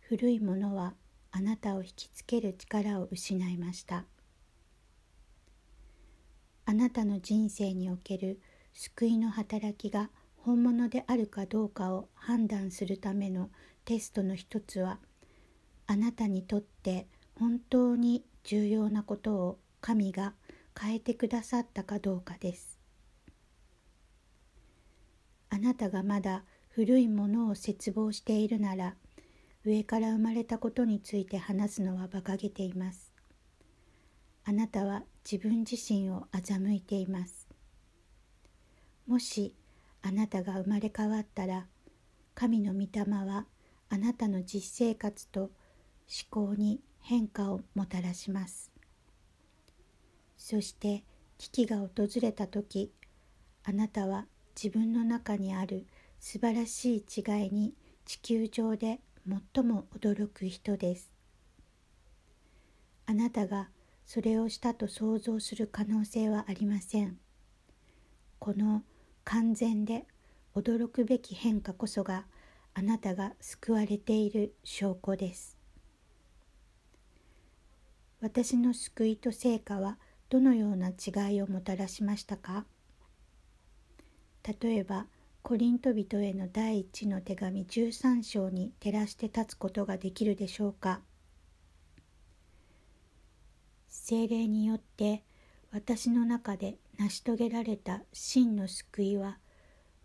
[0.00, 0.94] 古いものは
[1.32, 4.06] あなたを引きつける力を失いました。
[6.64, 8.40] あなたの人生における
[8.72, 10.08] 救いの働きが
[10.44, 13.48] 本物であるかどうかを判断するための
[13.86, 14.98] テストの一つは
[15.86, 20.34] あなたにとって本当に重要なことを神が
[20.78, 22.78] 変えてくださったかどうかです
[25.48, 28.96] あなたがまだ古いものを絶望しているなら
[29.64, 33.14] 上から生まれたことについて話すのは馬鹿げています。
[34.44, 37.48] あなたは自分自身を欺いています。
[39.06, 39.54] もし
[40.06, 41.66] あなたが生まれ変わったら、
[42.34, 43.46] 神の御霊は
[43.88, 45.50] あなたの実生活と思
[46.28, 48.70] 考に変化をもたらします。
[50.36, 51.04] そして
[51.38, 51.88] 危機が訪
[52.20, 52.92] れた時、
[53.62, 55.86] あなたは自分の中にある
[56.20, 57.72] 素晴らしい違いに
[58.04, 59.00] 地球上で
[59.54, 61.10] 最も驚く人です。
[63.06, 63.70] あなたが
[64.04, 67.16] それをしたと想像する可能性はありません。
[68.38, 68.82] この
[69.24, 70.06] 完全で
[70.54, 72.26] 驚くべき変化こそが
[72.74, 75.56] あなたが救われている証拠です。
[78.20, 79.98] 私の救いと成果は
[80.30, 82.64] どのような違いをもたらしましたか？
[84.62, 85.06] 例えば
[85.42, 91.00] コリント人への第一の手紙13章に照らして立つことができるでしょうか？
[93.88, 95.22] 精霊によって
[95.70, 99.38] 私の中で成し遂げられた真の救いは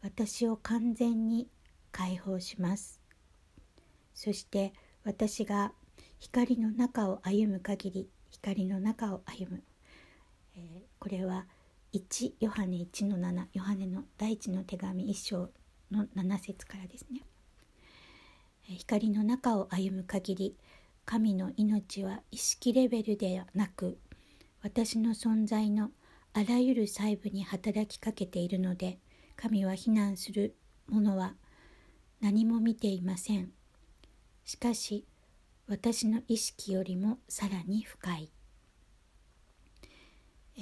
[0.01, 1.47] 私を完全に
[1.91, 2.99] 解放します。
[4.13, 4.73] そして
[5.03, 5.73] 私が
[6.19, 9.63] 光の中を歩む限り光の中を歩む、
[10.55, 11.47] えー、これは
[11.93, 15.49] 「1ヨハネ1の7ヨハネの第一の手紙1章
[15.89, 17.21] の7節からですね。
[18.61, 20.55] 光の中を歩む限り
[21.05, 23.97] 神の命は意識レベルではなく
[24.61, 25.89] 私の存在の
[26.33, 28.99] あらゆる細部に働きかけているので
[29.35, 30.55] 神は非難する
[30.87, 31.35] 者は
[32.21, 33.51] 何も見ていません
[34.45, 35.05] しかし
[35.67, 38.31] 私の意識よりもさらに深い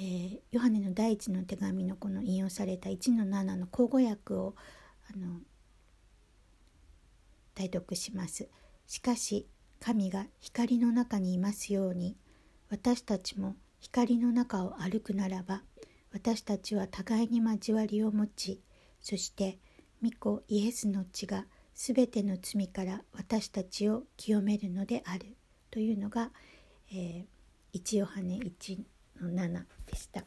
[0.00, 4.54] ー、ヨハネの第一の手紙のこの引用された1の7の口語訳を
[5.12, 5.40] あの
[7.56, 8.48] 代読します。
[8.86, 9.48] しかし
[9.80, 12.16] 神が光の中にいますように
[12.70, 15.62] 私たちも光の中を歩くならば
[16.12, 18.62] 私たちは互いに交わりを持ち
[19.00, 19.58] そして
[20.02, 25.36] 御子イエスの血がすべての罪から私たちを清めるのである
[25.70, 26.30] というのが、
[26.92, 28.78] えー、1ヨハネ1
[29.20, 30.24] の7でした、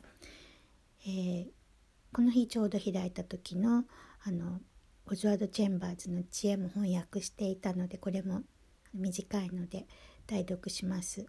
[1.06, 1.47] えー、
[2.14, 3.84] この日ちょうど開いた時の
[4.24, 4.60] あの
[5.08, 8.43] オズワルド・チェンバーズの知恵も翻訳していたのでこれも
[8.93, 9.88] 短いので
[10.28, 11.26] 代読します。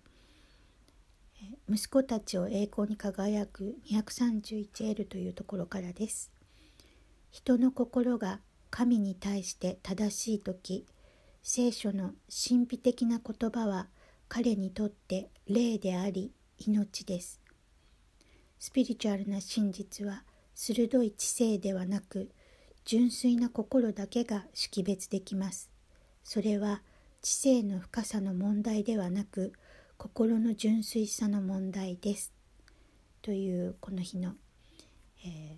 [1.68, 6.30] 息子たちを栄光に輝く 231L というところからです。
[7.30, 8.40] 人の心が
[8.70, 10.86] 神に対して正しい時
[11.42, 13.88] 聖書の神秘的な言葉は
[14.28, 17.40] 彼にとって霊であり命です。
[18.58, 20.24] スピリチュアルな真実は
[20.54, 22.30] 鋭い知性ではなく
[22.84, 25.70] 純粋な心だけが識別できます。
[26.22, 26.82] それは
[27.20, 29.52] 知性の深さの問題ではなく
[30.02, 32.32] 心の純粋さの問題です。
[33.22, 34.32] というこの日の、
[35.24, 35.56] えー、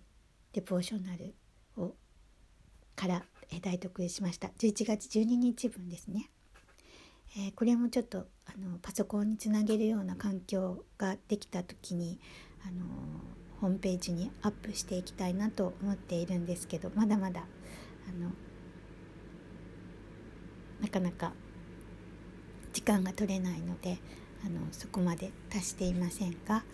[0.53, 1.35] デポーショナル
[1.79, 1.95] を
[2.95, 6.29] から、えー、代読しました11月12日分ですね。
[7.39, 12.21] えー、これもちょっとあのパソコンにつなげるような環境ができた時に
[12.69, 12.85] あの
[13.63, 17.47] ホームページにアップしていきたいなと思っているんですけどまだまだ
[18.11, 18.31] あの
[20.83, 21.33] なかなか
[22.75, 23.97] 時間が取れないので
[24.45, 26.65] あのそこまで達していませんが、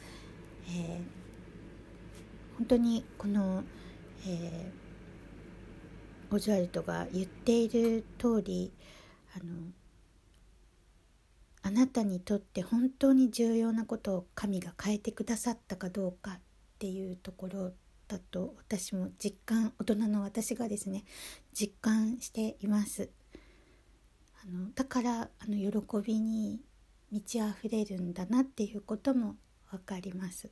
[0.68, 3.62] えー、本当にこの、
[4.26, 8.72] えー、オズワルドが言っている通り
[9.36, 9.44] あの
[11.62, 16.40] あなたにとって本当に重要なことを神が変えてくださったかどうかっ
[16.78, 17.72] ていうところ
[18.08, 21.04] だと私も実感大人の私がですね
[21.52, 23.10] 実感しています。
[24.42, 26.60] あのだからあの喜びに
[27.10, 29.36] 満ち溢れるんだなっていうことも
[29.70, 30.50] 分かります。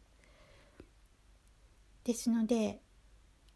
[2.04, 2.80] ですので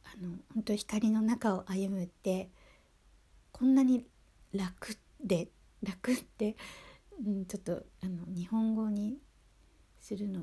[0.05, 2.51] あの本当光の中を歩むって
[3.51, 4.05] こんなに
[4.53, 5.49] 楽で
[5.83, 6.57] 楽って、
[7.25, 9.19] うん、ちょっとあの日本語に
[10.01, 10.43] するの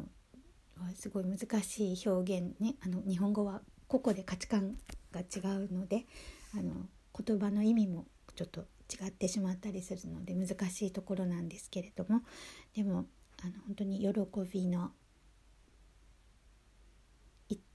[0.77, 2.75] はすごい難しい表現ね。
[2.81, 4.77] あの日本語は個々で価値観
[5.11, 6.05] が違うので
[6.53, 6.87] あの
[7.17, 8.05] 言葉の意味も
[8.35, 12.21] ちょっと違ってしまったりするので難しいところなんですけれども
[12.75, 13.05] でも
[13.41, 14.09] あの本当に喜
[14.51, 14.91] びの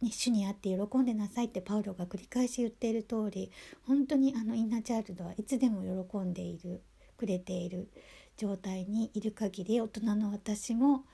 [0.03, 3.51] 主にあって喜んでなさいってパウロが繰り返し言っている通り
[3.87, 6.83] 本当にあのインナーチャイルドはいつでも喜んでいる
[7.17, 7.89] くれている
[8.37, 11.05] 状態にいる限り大人の私も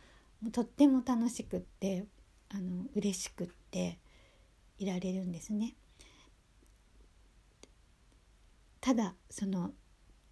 [0.53, 2.05] とっても楽しくって
[2.51, 3.99] あの嬉しくって
[4.79, 5.75] いられるんですね。
[8.81, 9.73] ただその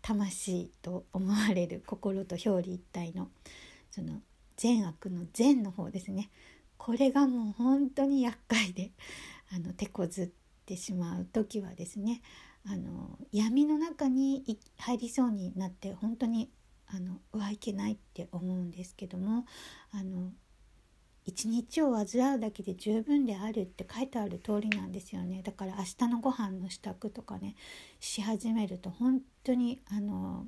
[0.08, 3.28] 魂と思われる心と表裏一体の
[3.90, 4.20] その
[4.56, 6.30] 善悪の善の方ですね。
[6.78, 8.92] これがもう本当に厄介で
[9.54, 10.28] あの手こずっ
[10.64, 12.22] てしまう時はですね
[12.66, 16.48] あの闇の中に入りそうになって本当に
[16.86, 19.44] あのはいけないって思うんですけども
[19.92, 20.32] あの
[21.28, 27.54] 一日を患うだけで十分であるって書いてある通りなんですよねだから明日のご飯の支度とかね
[28.00, 30.46] し始めると本当にあの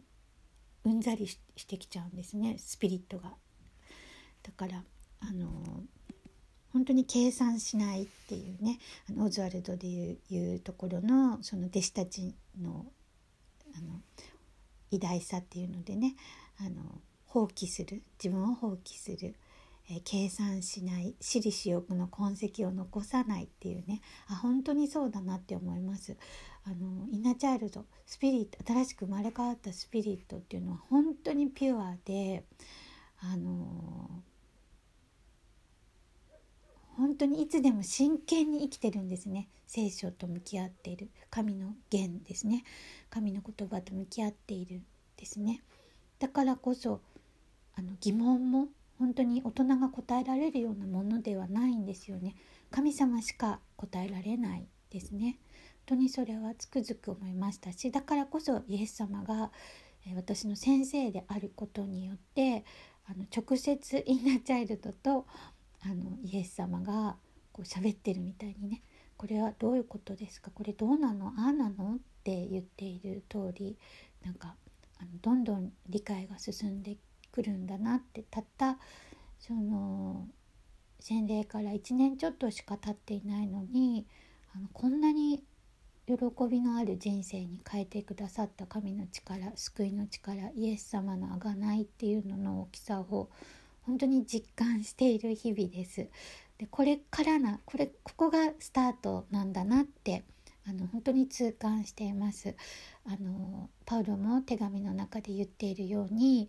[0.86, 3.34] うんざりしてきちゃうんですねスピリットが。
[4.42, 4.82] だから
[5.20, 5.82] あの
[6.72, 8.78] 本当に計算しないっていうね
[9.10, 12.86] あのオズワルドでいういうところのその弟子たちの
[13.76, 14.00] あの
[14.90, 16.16] 偉大さっていうのでね
[16.58, 19.36] あの放棄する自分を放棄する、
[19.92, 24.00] え、計算しない私利私欲の痕跡を残さないっていうね。
[24.28, 26.16] あ本当にそうだなって思います。
[26.64, 32.44] あのインナーチャイルドスピリット新しく生まれ変わったスピリットっていうのは本当にピュアで
[33.18, 34.22] あの
[36.96, 39.48] 本当にいつでも真剣に生きてるんですね。
[39.66, 41.10] 聖書と向き合っている。
[41.30, 42.62] 神の言ですね。
[43.08, 44.82] 神の言葉と向き合っている
[45.16, 45.62] ですね。
[46.20, 47.00] だからこそ
[47.74, 48.68] あの疑問も
[49.00, 52.36] 本当に大人が答えられるようなものではないんですよね。
[52.70, 55.38] 神様しか答えられないですね。
[55.88, 59.50] 本当にそれはつくづく思いましたしだからこそイエス様が
[60.14, 62.64] 私の先生であることによって
[63.06, 65.26] あの直接インナーチャイルドと
[65.82, 67.16] あのイエス様が
[67.52, 68.82] こう喋ってるみたいにね
[69.16, 70.52] これはどういうことですか？
[70.54, 71.28] これどうなの？
[71.36, 71.96] ああなの？
[71.96, 73.76] って言っている通り
[74.24, 74.54] なんか
[75.00, 76.96] あのどんどん理解が進んで
[77.32, 78.78] くるんだなってたった
[79.38, 80.26] その
[81.00, 84.06] 洗礼から1年ちょっとしか経っていないのに
[84.54, 85.42] あのこんなに
[86.06, 86.14] 喜
[86.50, 93.30] びのある人生に変えてくださった神の力救いの力イエス様の贖いっていうのの大きさを
[93.82, 96.08] 本当に実感している日々です。
[96.58, 100.24] でこれからなこれここがスタートなんだなって
[100.68, 102.54] あの本当に痛感しています。
[103.06, 106.48] あのパウロも手紙の中で言っているように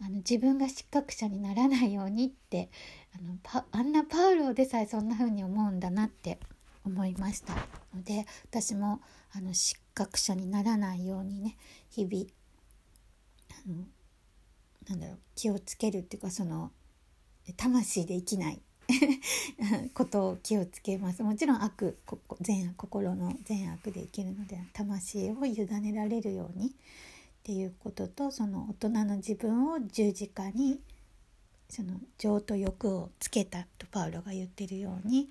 [0.00, 2.70] あの自分が失格者にならないようにって
[3.14, 6.38] あのパあんなパウロでさえそんな風に思うんだなって
[6.84, 7.54] 思いました
[7.94, 9.00] ので私も
[9.32, 11.56] あの失格者にならないようにね
[11.90, 12.26] 日々
[13.66, 13.84] あの
[14.88, 16.70] なんだろう気をつけるっていうかその
[17.56, 18.60] 魂で生きない
[19.94, 21.22] ことを気をつけます。
[21.22, 21.98] もちろん悪
[22.40, 26.74] 善心の善悪で生きるので魂を委ねられるように
[27.48, 30.80] っていうこととその大人の自分を十字架に
[31.70, 35.30] その情と欲をつけたとパウロが言ってるように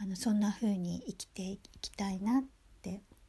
[0.00, 2.48] あのそんな風に生きていきたいなって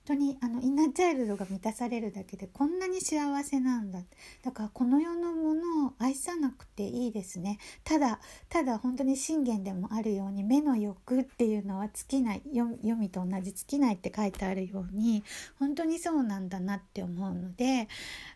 [0.09, 3.99] 当にあのインナーチャイルドが満たされるだけでこんなに幸せなんだ。
[4.43, 7.59] だからこの世のものを愛さなくていいですね。
[7.83, 12.41] ただただ本当に信玄でもあるように目の欲っていうのは尽きない。
[12.53, 15.23] 読みと同じ尽きないって書いてあるように
[15.59, 17.87] 本当にそうなんだなって思うので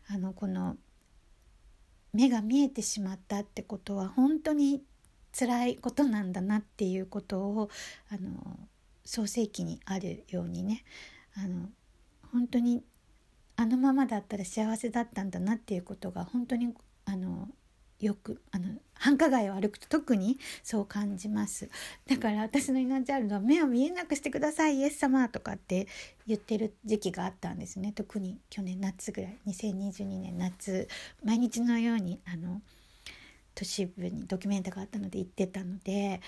[0.09, 0.77] あのこの
[2.13, 4.83] 目が見えてしまったってことは本当に
[5.37, 7.69] 辛いことなんだなっていうことを
[8.11, 8.59] あの
[9.05, 10.83] 創世記にあるようにね
[11.35, 11.69] あの
[12.31, 12.83] 本当に
[13.55, 16.73] あのままだったら幸せだったんだなっていうことが本当に
[17.05, 17.47] あの
[17.99, 18.65] よくあの
[18.95, 21.69] 繁華街を歩くと特にそう感じます。
[22.07, 25.87] だから私の命あるのは目を見えなくしてくださいイエス様とかって
[26.27, 27.93] 言ってる時期があったんですね。
[27.93, 30.87] 特に去年夏ぐらい2022年夏
[31.23, 32.61] 毎日のようにあの
[33.55, 36.19] 都市部にドキュメントがあったので行ってたので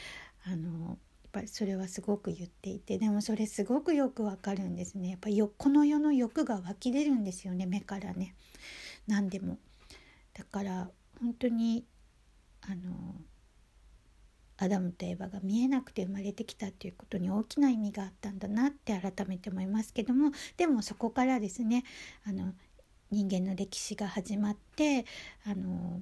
[0.45, 0.97] あの
[1.35, 5.09] ぱりそれはすごく言っていてでもそれすごくよくわかるんですね。
[5.09, 8.35] やっぱよこの世の欲が湧き出るんですよね目からね。
[9.05, 9.59] 何でも。
[10.33, 11.85] だから本当に
[12.61, 13.15] あの
[14.57, 21.83] アダムとエヴァが見えなくて生まれてきたっていうことに大きな意味があったんだなって改めて思いますけどもでもそこからですね
[22.25, 22.53] あの
[23.11, 25.05] 人間の歴史が始まって
[25.45, 26.01] あの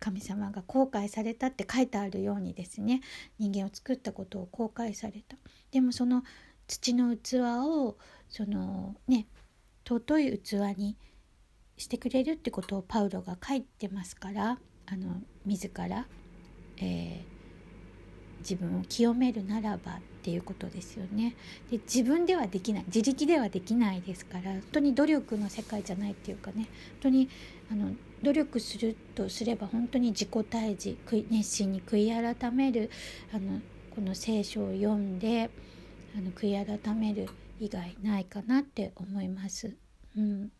[0.00, 3.00] 神様が後悔されたって書いてあるようにですね。
[3.38, 5.36] 人間を作ったことを後悔された。
[5.70, 6.22] でもその
[6.66, 7.96] 土の器を
[8.28, 9.26] そのね
[9.86, 10.96] 尊い器に
[11.76, 16.06] してくれるってことをパウロが書いてますからあの自ら、
[16.78, 17.38] えー
[18.40, 21.34] 自分を清めるならばっていうことですよね。
[21.70, 26.70] で自分ではできない自力ではできないですから本当に努力の世界じゃないっていうかね本
[27.02, 27.28] 当に
[27.70, 27.92] あの
[28.22, 30.98] 努力するとすれば本当に自己退治
[31.30, 32.90] 熱心に悔い改める
[33.32, 33.60] あの
[33.94, 35.50] この聖書を読んで
[36.16, 37.28] あの悔い改める
[37.60, 39.76] 以外ないかなって思います。
[40.16, 40.50] うん、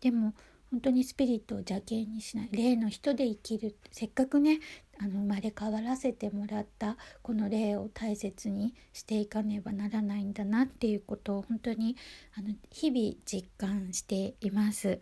[0.00, 0.34] でも
[0.70, 4.58] 本当にスピリットを邪険にしない霊の人で生きるせっかくね
[4.98, 11.96] あの生まれ変わらせてもらったこの霊を大切にしていかねばならないんだなっていうことを本当に
[12.38, 15.00] あの日々実感しています。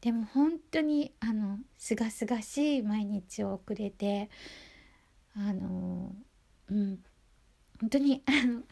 [0.00, 4.30] でも本当にあの清々しい毎日を送れて
[5.36, 6.12] あの
[6.70, 6.98] うん
[7.80, 8.62] 本当にあの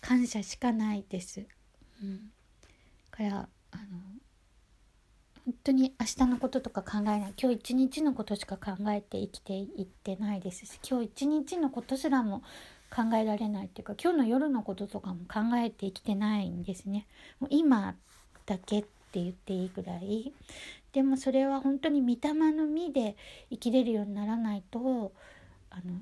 [0.00, 1.46] 感謝しかないです。
[2.02, 2.30] うん、
[3.10, 3.82] からあの
[5.44, 12.42] 本当に明日のこととか考えない今日一日のことしか考えて生きていってないですし今日一日のことすらも
[12.90, 17.06] 考えられないっていうか今日の夜のこととかも考えて生きてないんですね。
[17.40, 17.94] もう今
[18.46, 20.32] だけって言っていいぐらい。
[20.92, 23.16] でもそれは本当に御霊の実で
[23.50, 25.12] 生きれるようにならないと
[25.70, 26.00] あの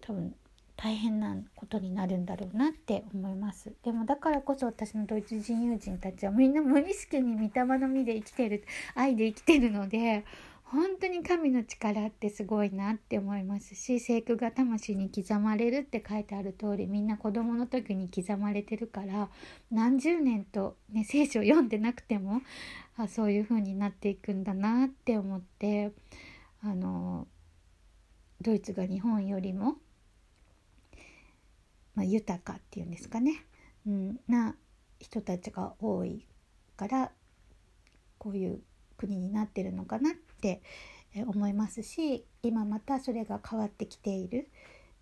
[0.00, 0.34] 多分
[0.76, 3.72] 大変なことになるんだろうなって思います。
[3.82, 8.64] でもだからこそ私のドイツ人友人たちはみんな無意識に御霊の実で生きてる
[8.94, 10.24] 愛で生きてるので
[10.70, 19.30] 本当に神の力ってすごいなって思いますし聖句が魂に刻まれるって書いてある通りみんな子供の時に刻まれてるから
[19.70, 22.42] 何十年と、ね、聖書を読んでなくても
[22.96, 25.92] あそういう風になっていくんだなって思って
[26.62, 27.26] あの
[28.40, 29.76] ドイツが日本よりも
[31.98, 33.44] まあ、豊かっていうんですかね、
[33.84, 34.54] うん、な
[35.00, 36.24] 人たちが多い
[36.76, 37.10] から
[38.18, 38.60] こういう
[38.96, 40.27] 国になってるのかなって
[41.26, 44.48] 思いますし今またそれが変わってきている、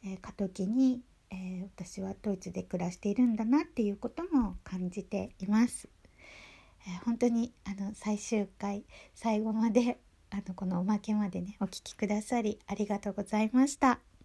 [0.05, 5.89] え過渡期に、え、私はドイツで暮らしているんだなっていうことも感じています。
[6.87, 8.84] え、本当にあの最終回
[9.14, 9.99] 最後まで
[10.30, 14.15] あのこのおまけまでねお聴きくださりありがとうございました。